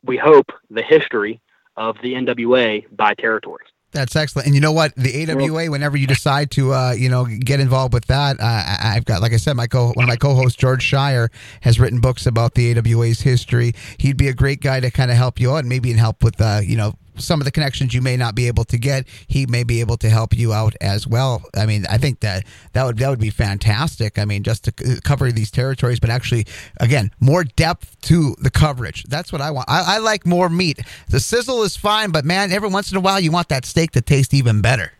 [0.05, 1.41] we hope, the history
[1.77, 3.69] of the NWA by territories.
[3.93, 4.47] That's excellent.
[4.47, 4.95] And you know what?
[4.97, 9.05] The AWA, whenever you decide to, uh, you know, get involved with that, uh, I've
[9.05, 11.29] got, like I said, my co one of my co-hosts, George Schire,
[11.61, 13.75] has written books about the AWA's history.
[13.99, 16.41] He'd be a great guy to kind of help you out, and maybe help with,
[16.41, 19.47] uh, you know, some of the connections you may not be able to get, he
[19.47, 21.43] may be able to help you out as well.
[21.57, 24.19] I mean, I think that that would that would be fantastic.
[24.19, 26.47] I mean, just to cover these territories, but actually,
[26.79, 29.05] again, more depth to the coverage.
[29.05, 29.69] That's what I want.
[29.69, 30.81] I, I like more meat.
[31.09, 33.91] The sizzle is fine, but man, every once in a while, you want that steak
[33.93, 34.93] to taste even better.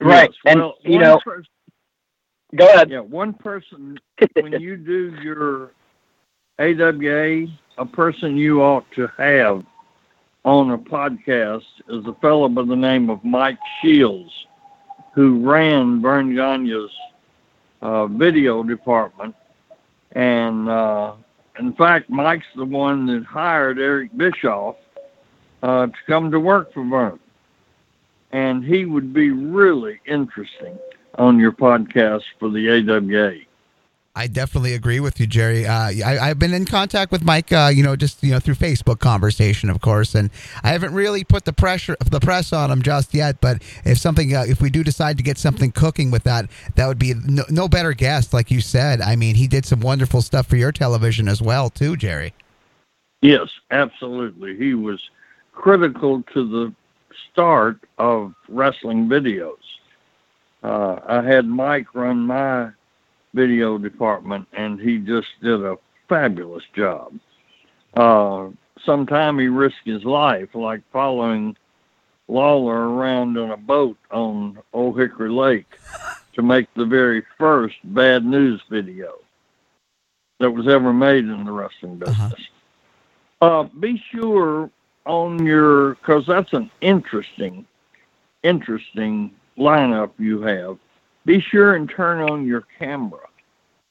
[0.00, 1.42] Right, Yes, and well, you know, per-
[2.54, 2.90] go ahead.
[2.90, 3.98] yeah, one person
[4.34, 5.72] when you do your
[6.58, 7.46] AWA,
[7.78, 9.64] a person you ought to have
[10.46, 14.30] on a podcast is a fellow by the name of Mike Shields,
[15.12, 16.92] who ran Verne Gagne's
[17.82, 19.34] uh, video department.
[20.12, 21.14] And uh,
[21.58, 24.76] in fact, Mike's the one that hired Eric Bischoff
[25.64, 27.18] uh, to come to work for Verne.
[28.30, 30.78] And he would be really interesting
[31.18, 33.32] on your podcast for the AWA.
[34.18, 35.66] I definitely agree with you, Jerry.
[35.66, 38.54] Uh, I, I've been in contact with Mike, uh, you know, just you know through
[38.54, 40.30] Facebook conversation, of course, and
[40.64, 43.42] I haven't really put the pressure, the press on him just yet.
[43.42, 46.86] But if something, uh, if we do decide to get something cooking with that, that
[46.86, 49.02] would be no, no better guest, like you said.
[49.02, 52.32] I mean, he did some wonderful stuff for your television as well, too, Jerry.
[53.20, 54.56] Yes, absolutely.
[54.56, 54.98] He was
[55.52, 56.74] critical to the
[57.32, 59.56] start of wrestling videos.
[60.62, 62.70] Uh, I had Mike run my
[63.34, 65.76] video department, and he just did a
[66.08, 67.12] fabulous job.
[67.94, 68.48] Uh,
[68.84, 71.56] sometime he risked his life, like following
[72.28, 75.78] Lawler around in a boat on Old Hickory Lake
[76.34, 79.14] to make the very first bad news video
[80.38, 82.34] that was ever made in the wrestling business.
[83.40, 83.60] Uh-huh.
[83.60, 84.70] Uh, be sure
[85.04, 87.66] on your, because that's an interesting,
[88.42, 90.78] interesting lineup you have.
[91.26, 93.28] Be sure and turn on your camera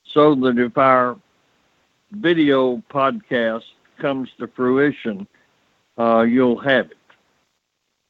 [0.05, 1.17] so that if our
[2.11, 3.63] video podcast
[3.99, 5.27] comes to fruition,
[5.99, 6.97] uh, you'll have it.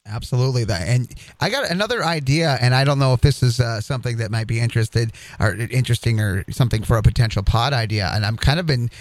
[0.07, 0.87] Absolutely, that.
[0.87, 4.29] And I got another idea, and I don't know if this is uh, something that
[4.29, 8.11] might be interested or interesting or something for a potential pod idea.
[8.13, 8.91] And I'm kind of been,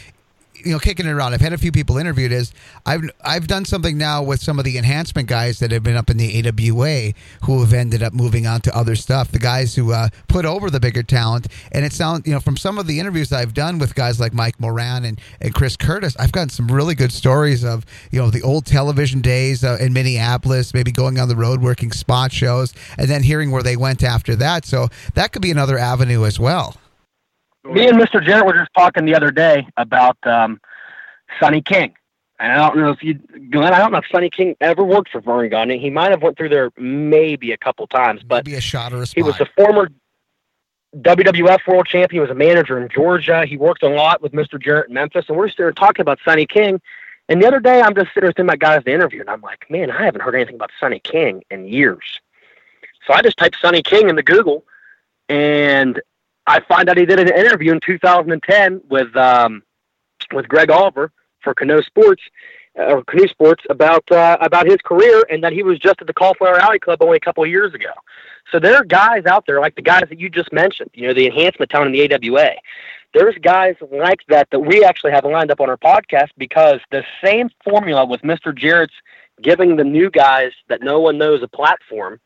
[0.65, 1.35] you know, kicking it around.
[1.35, 2.33] I've had a few people interviewed.
[2.33, 2.53] Is
[2.87, 6.11] I've I've done something now with some of the enhancement guys that have been up
[6.11, 7.13] in the AWA
[7.43, 9.31] who have ended up moving on to other stuff.
[9.31, 12.57] The guys who uh, put over the bigger talent, and it sounds, you know, from
[12.57, 16.17] some of the interviews I've done with guys like Mike Moran and, and Chris Curtis,
[16.19, 19.93] I've gotten some really good stories of you know the old television days uh, in
[19.93, 24.03] Minneapolis, maybe going on the road working spot shows, and then hearing where they went
[24.03, 24.65] after that.
[24.65, 26.77] So that could be another avenue as well.
[27.65, 28.25] Me and Mr.
[28.25, 30.61] Jarrett were just talking the other day about um,
[31.41, 31.95] Sonny King.
[32.39, 33.15] And I don't know if you,
[33.51, 35.79] Glen, I don't know if Sonny King ever worked for Verne Gagne.
[35.79, 39.03] He might have went through there maybe a couple times, but maybe a shot or
[39.03, 39.17] a spot.
[39.17, 39.89] he was a former
[40.97, 42.11] WWF World Champion.
[42.11, 43.47] He was a manager in Georgia.
[43.47, 44.61] He worked a lot with Mr.
[44.61, 46.81] Jarrett in Memphis, and we're sitting there talking about Sonny King.
[47.29, 49.41] And the other day, I'm just sitting there thinking about guys to interview, and I'm
[49.41, 52.21] like, man, I haven't heard anything about Sonny King in years.
[53.07, 54.65] So I just typed Sonny King into Google,
[55.29, 56.01] and
[56.47, 59.63] I find out he did an interview in 2010 with um,
[60.33, 62.23] with Greg Oliver for Canoe Sports
[62.79, 66.07] uh, or Canoe Sports about uh, about his career, and that he was just at
[66.07, 67.93] the Cauliflower Alley Club only a couple of years ago.
[68.51, 71.15] So there are guys out there like the guys that you just mentioned, you know,
[71.15, 72.51] the enhancement town in the AWA.
[73.15, 77.05] There's guys like that that we actually have lined up on our podcast because the
[77.23, 78.53] same formula with Mr.
[78.53, 78.93] Jarrett's
[79.41, 82.21] giving the new guys that no one knows a platform.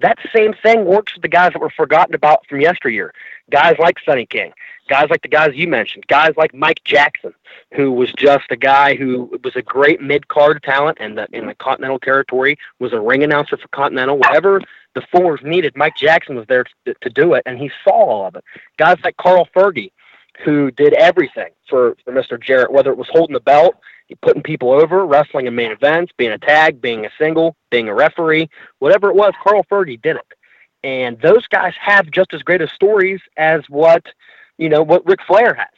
[0.00, 3.12] That same thing works with the guys that were forgotten about from yesteryear.
[3.50, 4.52] Guys like Sonny King,
[4.88, 7.34] guys like the guys you mentioned, guys like Mike Jackson,
[7.74, 11.46] who was just a guy who was a great mid card talent and the in
[11.46, 14.18] the Continental Territory, was a ring announcer for Continental.
[14.18, 14.60] Whatever
[14.94, 18.26] the force needed, Mike Jackson was there to, to do it, and he saw all
[18.26, 18.44] of it.
[18.76, 19.92] Guys like Carl Fergie,
[20.44, 22.40] who did everything for, for Mr.
[22.40, 23.76] Jarrett, whether it was holding the belt,
[24.22, 27.94] putting people over, wrestling in main events, being a tag, being a single, being a
[27.94, 28.48] referee,
[28.78, 30.32] whatever it was, Carl Fergie did it.
[30.82, 34.06] And those guys have just as great of stories as what,
[34.58, 35.68] you know, what Ric Flair has.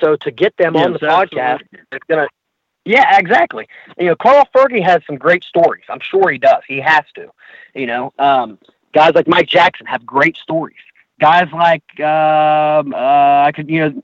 [0.00, 1.60] So to get them on the Yes, podcast,
[1.90, 2.28] it's gonna
[2.84, 3.68] yeah, exactly.
[3.98, 5.84] You know, Carl Fergie has some great stories.
[5.88, 6.62] I'm sure he does.
[6.66, 7.30] He has to.
[7.74, 8.58] You know, um,
[8.92, 10.76] guys like Mike Jackson have great stories.
[11.20, 14.02] Guys like um, uh, I could, you know,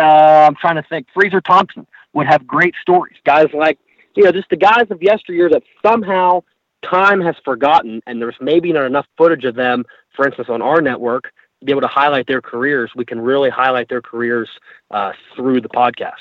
[0.00, 1.08] uh, I'm trying to think.
[1.12, 3.16] Freezer Thompson would have great stories.
[3.24, 3.78] Guys like,
[4.14, 6.42] you know, just the guys of yesteryear that somehow
[6.88, 9.84] time has forgotten, and there's maybe not enough footage of them,
[10.14, 11.24] for instance, on our network,
[11.60, 12.90] to be able to highlight their careers.
[12.96, 14.48] We can really highlight their careers
[14.90, 16.14] uh, through the podcast.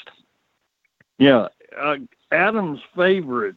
[1.18, 1.48] Yeah,
[1.80, 1.96] uh,
[2.32, 3.56] Adam's favorite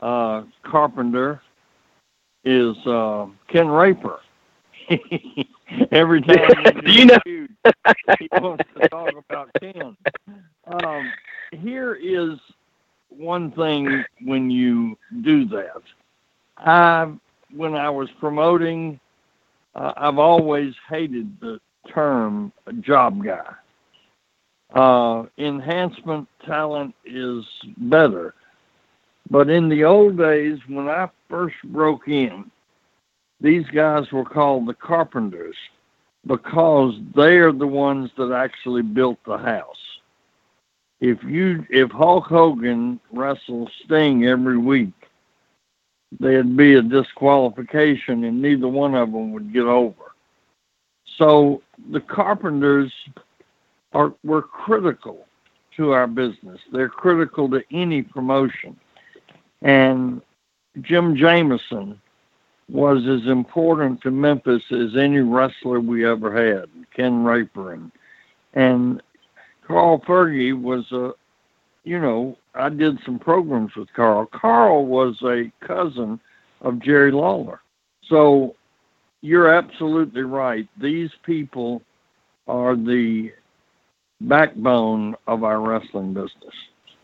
[0.00, 1.42] uh, carpenter
[2.44, 4.20] is uh, Ken Raper.
[5.90, 6.48] Every time
[6.84, 9.96] Do you know- he wants to talk about Ken.
[10.66, 11.12] Um,
[11.56, 12.38] here is
[13.08, 15.82] one thing when you do that.
[16.58, 17.12] I,
[17.54, 18.98] when I was promoting,
[19.74, 21.60] uh, I've always hated the
[21.92, 23.54] term job guy.
[24.74, 27.44] Uh, enhancement talent is
[27.76, 28.34] better.
[29.30, 32.50] But in the old days, when I first broke in,
[33.40, 35.56] these guys were called the carpenters
[36.26, 39.76] because they are the ones that actually built the house.
[41.00, 44.94] If you if Hulk Hogan wrestled Sting every week,
[46.18, 50.14] there'd be a disqualification and neither one of them would get over.
[51.18, 52.92] So the carpenters
[53.92, 55.26] are were critical
[55.76, 56.60] to our business.
[56.72, 58.78] They're critical to any promotion.
[59.62, 60.22] And
[60.80, 62.00] Jim Jamison
[62.68, 67.78] was as important to Memphis as any wrestler we ever had, Ken Raper.
[68.54, 69.02] And,
[69.66, 71.12] Carl Fergie was a,
[71.84, 74.26] you know, I did some programs with Carl.
[74.26, 76.20] Carl was a cousin
[76.60, 77.60] of Jerry Lawler.
[78.08, 78.54] So
[79.20, 80.68] you're absolutely right.
[80.80, 81.82] These people
[82.48, 83.32] are the
[84.20, 86.54] backbone of our wrestling business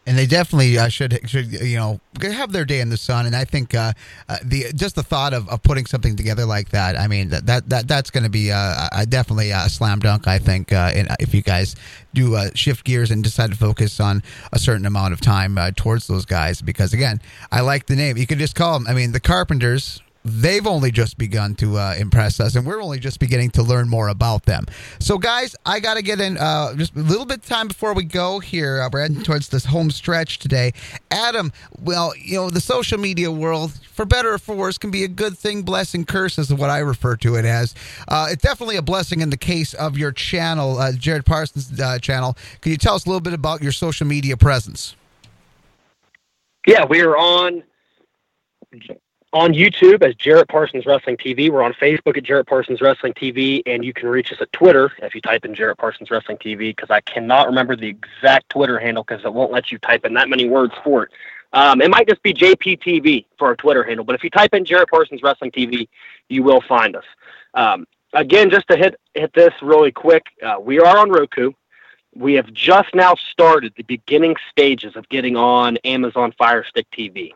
[0.07, 3.27] and they definitely uh, should should you know have their day in the sun.
[3.27, 3.93] And I think uh,
[4.29, 7.47] uh, the just the thought of, of putting something together like that, I mean that
[7.47, 10.27] that, that that's going to be uh, definitely a slam dunk.
[10.27, 11.77] I think uh, in, if you guys
[12.15, 14.23] do uh, shift gears and decide to focus on
[14.53, 18.17] a certain amount of time towards those guys, because again, I like the name.
[18.17, 18.87] You could just call them.
[18.89, 22.99] I mean, the Carpenters they've only just begun to uh, impress us, and we're only
[22.99, 24.67] just beginning to learn more about them.
[24.99, 27.95] So, guys, I got to get in uh, just a little bit of time before
[27.95, 28.81] we go here.
[28.81, 30.73] Uh, we're heading towards this home stretch today.
[31.11, 35.05] Adam, well, you know, the social media world, for better or for worse, can be
[35.05, 37.75] a good thing, blessing, curse, is what I refer to it as.
[38.09, 41.99] Uh, it's definitely a blessing in the case of your channel, uh, Jarrett Parsons' uh,
[41.99, 42.37] channel.
[42.61, 44.97] Can you tell us a little bit about your social media presence?
[46.67, 47.65] Yeah, we are on
[49.33, 51.51] on YouTube as Jarrett Parsons Wrestling TV.
[51.51, 54.93] We're on Facebook at Jarrett Parsons Wrestling TV, and you can reach us at Twitter
[54.99, 58.79] if you type in Jarrett Parsons Wrestling TV, because I cannot remember the exact Twitter
[58.79, 61.13] handle because it won't let you type in that many words for it.
[61.55, 64.65] Um, it might just be JPTV for our Twitter handle, but if you type in
[64.65, 65.89] Jarrett Parsons Wrestling TV,
[66.29, 67.05] you will find us.
[67.55, 71.53] Um, again, just to hit hit this really quick, uh, we are on Roku.
[72.15, 77.33] We have just now started the beginning stages of getting on Amazon Fire Stick TV.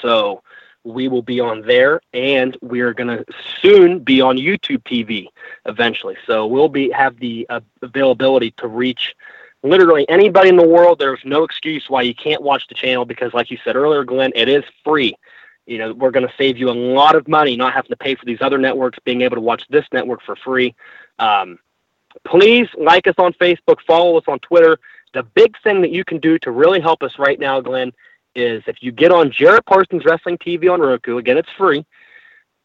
[0.00, 0.42] So
[0.84, 3.24] we will be on there and we're going to
[3.60, 5.26] soon be on YouTube TV
[5.66, 6.16] eventually.
[6.26, 9.14] So we'll be have the uh, availability to reach
[9.62, 10.98] literally anybody in the world.
[10.98, 14.32] There's no excuse why you can't watch the channel because like you said earlier, Glen,
[14.34, 15.14] it is free.
[15.66, 18.14] You know, we're going to save you a lot of money not having to pay
[18.14, 20.74] for these other networks, being able to watch this network for free.
[21.18, 21.58] Um,
[22.24, 24.78] please like us on Facebook, follow us on Twitter.
[25.12, 27.92] The big thing that you can do to really help us right now, Glen,
[28.40, 31.84] is if you get on Jarrett Parsons Wrestling TV on Roku, again, it's free.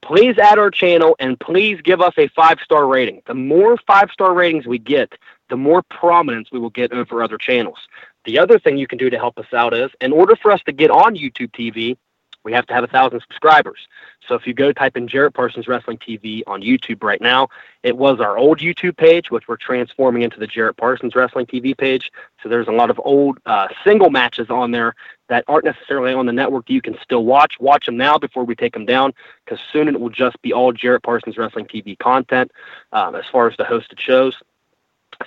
[0.02, 3.22] Please add our channel and please give us a five star rating.
[3.26, 5.14] The more five star ratings we get,
[5.50, 7.80] the more prominence we will get over other channels.
[8.26, 10.62] The other thing you can do to help us out is in order for us
[10.66, 11.98] to get on YouTube TV,
[12.46, 13.88] we have to have a thousand subscribers.
[14.26, 17.50] So if you go type in Jarrett Parsons Wrestling TV on YouTube right now,
[17.84, 21.76] it was our old YouTube page, which we're transforming into the Jarrett Parsons Wrestling TV
[21.78, 22.12] page.
[22.42, 24.94] So there's a lot of old uh, single matches on there
[25.28, 27.56] that aren't necessarily on the network you can still watch.
[27.60, 30.72] Watch them now before we take them down, because soon it will just be all
[30.72, 32.52] Jarrett Parsons Wrestling TV content
[32.92, 34.36] um, as far as the hosted shows.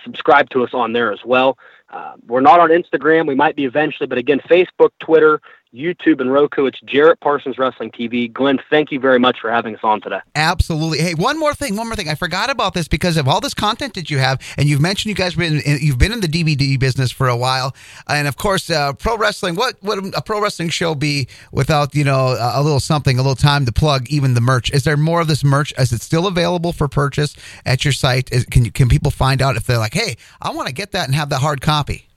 [0.05, 1.59] Subscribe to us on there as well.
[1.91, 3.27] Uh, we're not on Instagram.
[3.27, 5.41] We might be eventually, but again, Facebook, Twitter,
[5.75, 6.66] YouTube and Roku.
[6.66, 8.33] It's Jarrett Parsons Wrestling TV.
[8.33, 10.21] Glen, thank you very much for having us on today.
[10.35, 10.99] Absolutely.
[10.99, 11.77] Hey, one more thing.
[11.77, 12.09] One more thing.
[12.09, 15.11] I forgot about this because of all this content that you have, and you've mentioned
[15.11, 17.75] you guys been you've been in the DVD business for a while,
[18.09, 19.55] and of course, uh, pro wrestling.
[19.55, 23.37] What would a pro wrestling show be without you know a little something, a little
[23.37, 24.71] time to plug even the merch?
[24.73, 25.73] Is there more of this merch?
[25.79, 27.35] Is it still available for purchase
[27.66, 28.33] at your site?
[28.33, 30.93] Is, can you, can people find out if they're like, hey, I want to get
[30.93, 32.07] that and have that hard copy?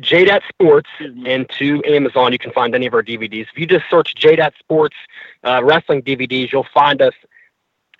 [0.00, 3.46] JDAT Sports and to Amazon, you can find any of our DVDs.
[3.52, 4.96] If you just search JDAT Sports
[5.44, 7.14] uh, wrestling DVDs, you'll find us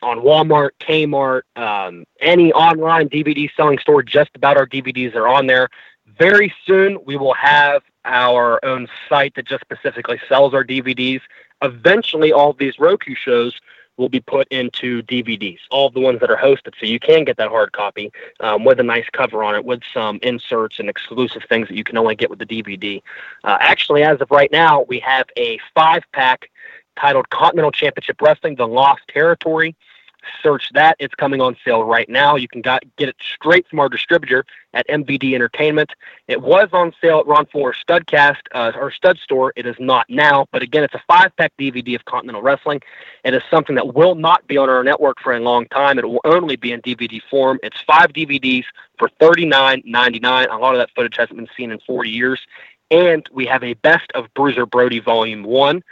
[0.00, 4.02] on Walmart, Kmart, um, any online DVD selling store.
[4.02, 5.68] Just about our DVDs are on there.
[6.18, 11.20] Very soon, we will have our own site that just specifically sells our DVDs.
[11.62, 13.58] Eventually, all these Roku shows
[13.98, 16.72] will be put into DVDs, all of the ones that are hosted.
[16.80, 19.82] So you can get that hard copy um, with a nice cover on it, with
[19.92, 23.02] some inserts and exclusive things that you can only get with the DVD.
[23.44, 26.50] Uh, actually, as of right now, we have a five pack
[26.96, 29.76] titled Continental Championship Wrestling The Lost Territory.
[30.42, 30.96] Search that.
[30.98, 32.36] It's coming on sale right now.
[32.36, 34.44] You can got, get it straight from our distributor
[34.74, 35.92] at MVD Entertainment.
[36.26, 39.52] It was on sale at Ron Fuller Studcast, uh, or Stud Store.
[39.56, 40.46] It is not now.
[40.52, 42.80] But again, it's a five pack DVD of Continental Wrestling.
[43.24, 45.98] It is something that will not be on our network for a long time.
[45.98, 47.58] It will only be in DVD form.
[47.62, 48.64] It's five DVDs
[48.98, 50.50] for $39.99.
[50.50, 52.40] A lot of that footage hasn't been seen in 40 years.
[52.90, 55.82] And we have a Best of Bruiser Brody Volume 1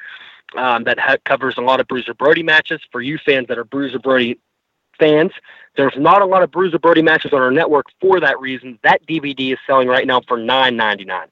[0.57, 2.81] um, that ha- covers a lot of Bruiser Brody matches.
[2.93, 4.39] For you fans that are Bruiser Brody
[4.99, 5.33] fans,
[5.77, 8.79] there's not a lot of Bruiser Brody matches on our network for that reason.
[8.83, 11.27] That DVD is selling right now for $9.99.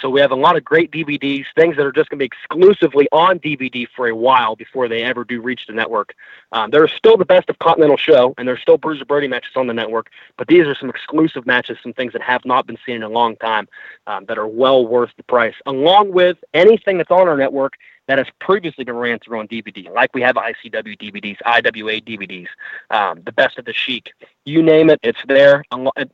[0.00, 2.26] So we have a lot of great DVDs, things that are just going to be
[2.26, 6.14] exclusively on DVD for a while before they ever do reach the network.
[6.52, 9.66] Um, there's still the best of Continental Show, and there's still Bruiser Brody matches on
[9.66, 12.96] the network, but these are some exclusive matches, some things that have not been seen
[12.96, 13.66] in a long time
[14.06, 17.74] um, that are well worth the price, along with anything that's on our network
[18.06, 22.48] that has previously been ran through on DVD, like we have ICW DVDs, IWA DVDs,
[22.90, 24.12] um, the best of the Sheik,
[24.44, 25.64] You name it, it's there.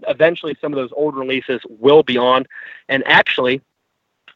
[0.09, 2.47] Eventually, some of those old releases will be on.
[2.89, 3.61] And actually,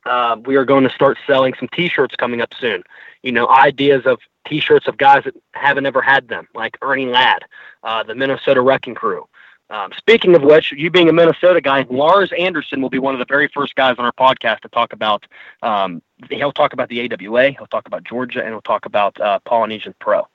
[0.04, 2.82] uh, we are going to start selling some T-shirts coming up soon.
[3.22, 7.44] You know, ideas of T-shirts of guys that haven't ever had them, like Ernie Ladd,
[7.82, 9.26] uh, the Minnesota Wrecking Crew.
[9.69, 13.19] Um, speaking of which, you being a Minnesota guy, Lars Anderson will be one of
[13.19, 15.27] the very first guys on our podcast to talk about.
[15.62, 19.41] Um, he'll talk about the AWA, he'll talk about Georgia, and he'll talk about uh,
[19.41, 20.29] Polynesian Pro.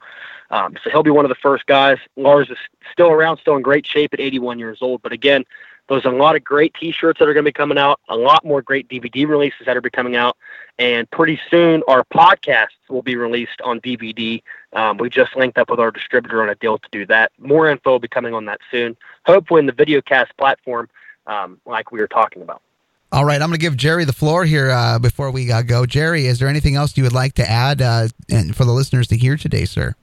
[0.50, 1.96] Um, so he'll be one of the first guys.
[2.16, 2.58] Lars is
[2.92, 5.00] still around, still in great shape at 81 years old.
[5.00, 5.44] But again,
[5.88, 8.44] there's a lot of great T-shirts that are going to be coming out, a lot
[8.44, 10.36] more great DVD releases that are be coming out,
[10.78, 14.42] and pretty soon our podcasts will be released on DVD.
[14.72, 17.32] Um, we just linked up with our distributor on a deal to do that.
[17.38, 18.96] More info will be coming on that soon.
[19.26, 20.88] Hopefully, in the VideoCast platform,
[21.26, 22.62] um, like we were talking about.
[23.10, 25.84] All right, I'm going to give Jerry the floor here uh, before we uh, go.
[25.84, 29.06] Jerry, is there anything else you would like to add uh, and for the listeners
[29.08, 29.94] to hear today, sir?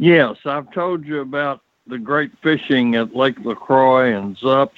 [0.00, 4.70] Yes, I've told you about the great fishing at Lake LaCroix and Zups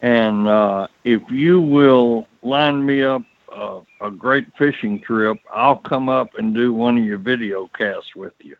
[0.00, 3.22] and uh, if you will line me up
[3.54, 8.14] uh, a great fishing trip, I'll come up and do one of your video casts
[8.14, 8.56] with you.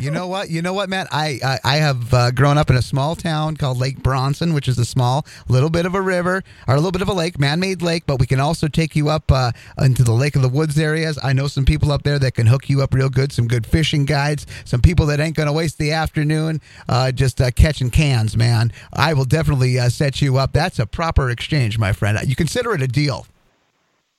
[0.00, 0.48] You know what?
[0.48, 1.08] You know what, Matt?
[1.10, 4.68] I I, I have uh, grown up in a small town called Lake Bronson, which
[4.68, 7.38] is a small little bit of a river or a little bit of a lake,
[7.38, 8.04] man-made lake.
[8.06, 11.18] But we can also take you up uh, into the Lake of the Woods areas.
[11.22, 13.32] I know some people up there that can hook you up real good.
[13.32, 14.46] Some good fishing guides.
[14.64, 18.36] Some people that ain't going to waste the afternoon uh, just uh, catching cans.
[18.36, 20.52] Man, I will definitely uh, set you up.
[20.52, 22.18] That's a proper exchange, my friend.
[22.24, 23.26] You consider it a deal.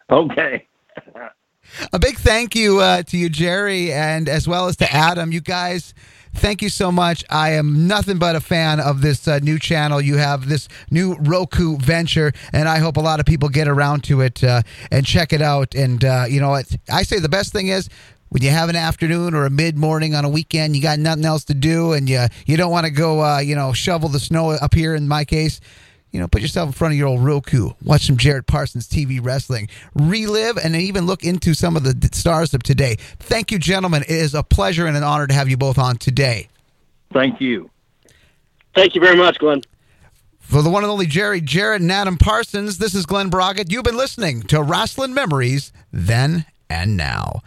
[0.09, 0.67] Okay.
[1.93, 5.31] A big thank you uh, to you, Jerry, and as well as to Adam.
[5.31, 5.93] You guys,
[6.35, 7.23] thank you so much.
[7.29, 10.01] I am nothing but a fan of this uh, new channel.
[10.01, 14.03] You have this new Roku venture, and I hope a lot of people get around
[14.05, 14.61] to it uh,
[14.91, 15.75] and check it out.
[15.75, 16.53] And, uh, you know,
[16.89, 17.89] I say the best thing is
[18.29, 21.25] when you have an afternoon or a mid morning on a weekend, you got nothing
[21.25, 24.19] else to do, and you you don't want to go, uh, you know, shovel the
[24.19, 24.95] snow up here.
[24.95, 25.59] In my case,
[26.11, 29.19] you know, put yourself in front of your old Roku, watch some Jarrett Parsons TV
[29.21, 32.97] wrestling, relive, and even look into some of the stars of today.
[33.19, 34.03] Thank you, gentlemen.
[34.03, 36.49] It is a pleasure and an honor to have you both on today.
[37.13, 37.69] Thank you.
[38.75, 39.61] Thank you very much, Glenn.
[40.39, 43.71] For the one and only Jerry Jarrett and Adam Parsons, this is Glen Braget.
[43.71, 47.41] You've been listening to Rasslin Memories Then and Now.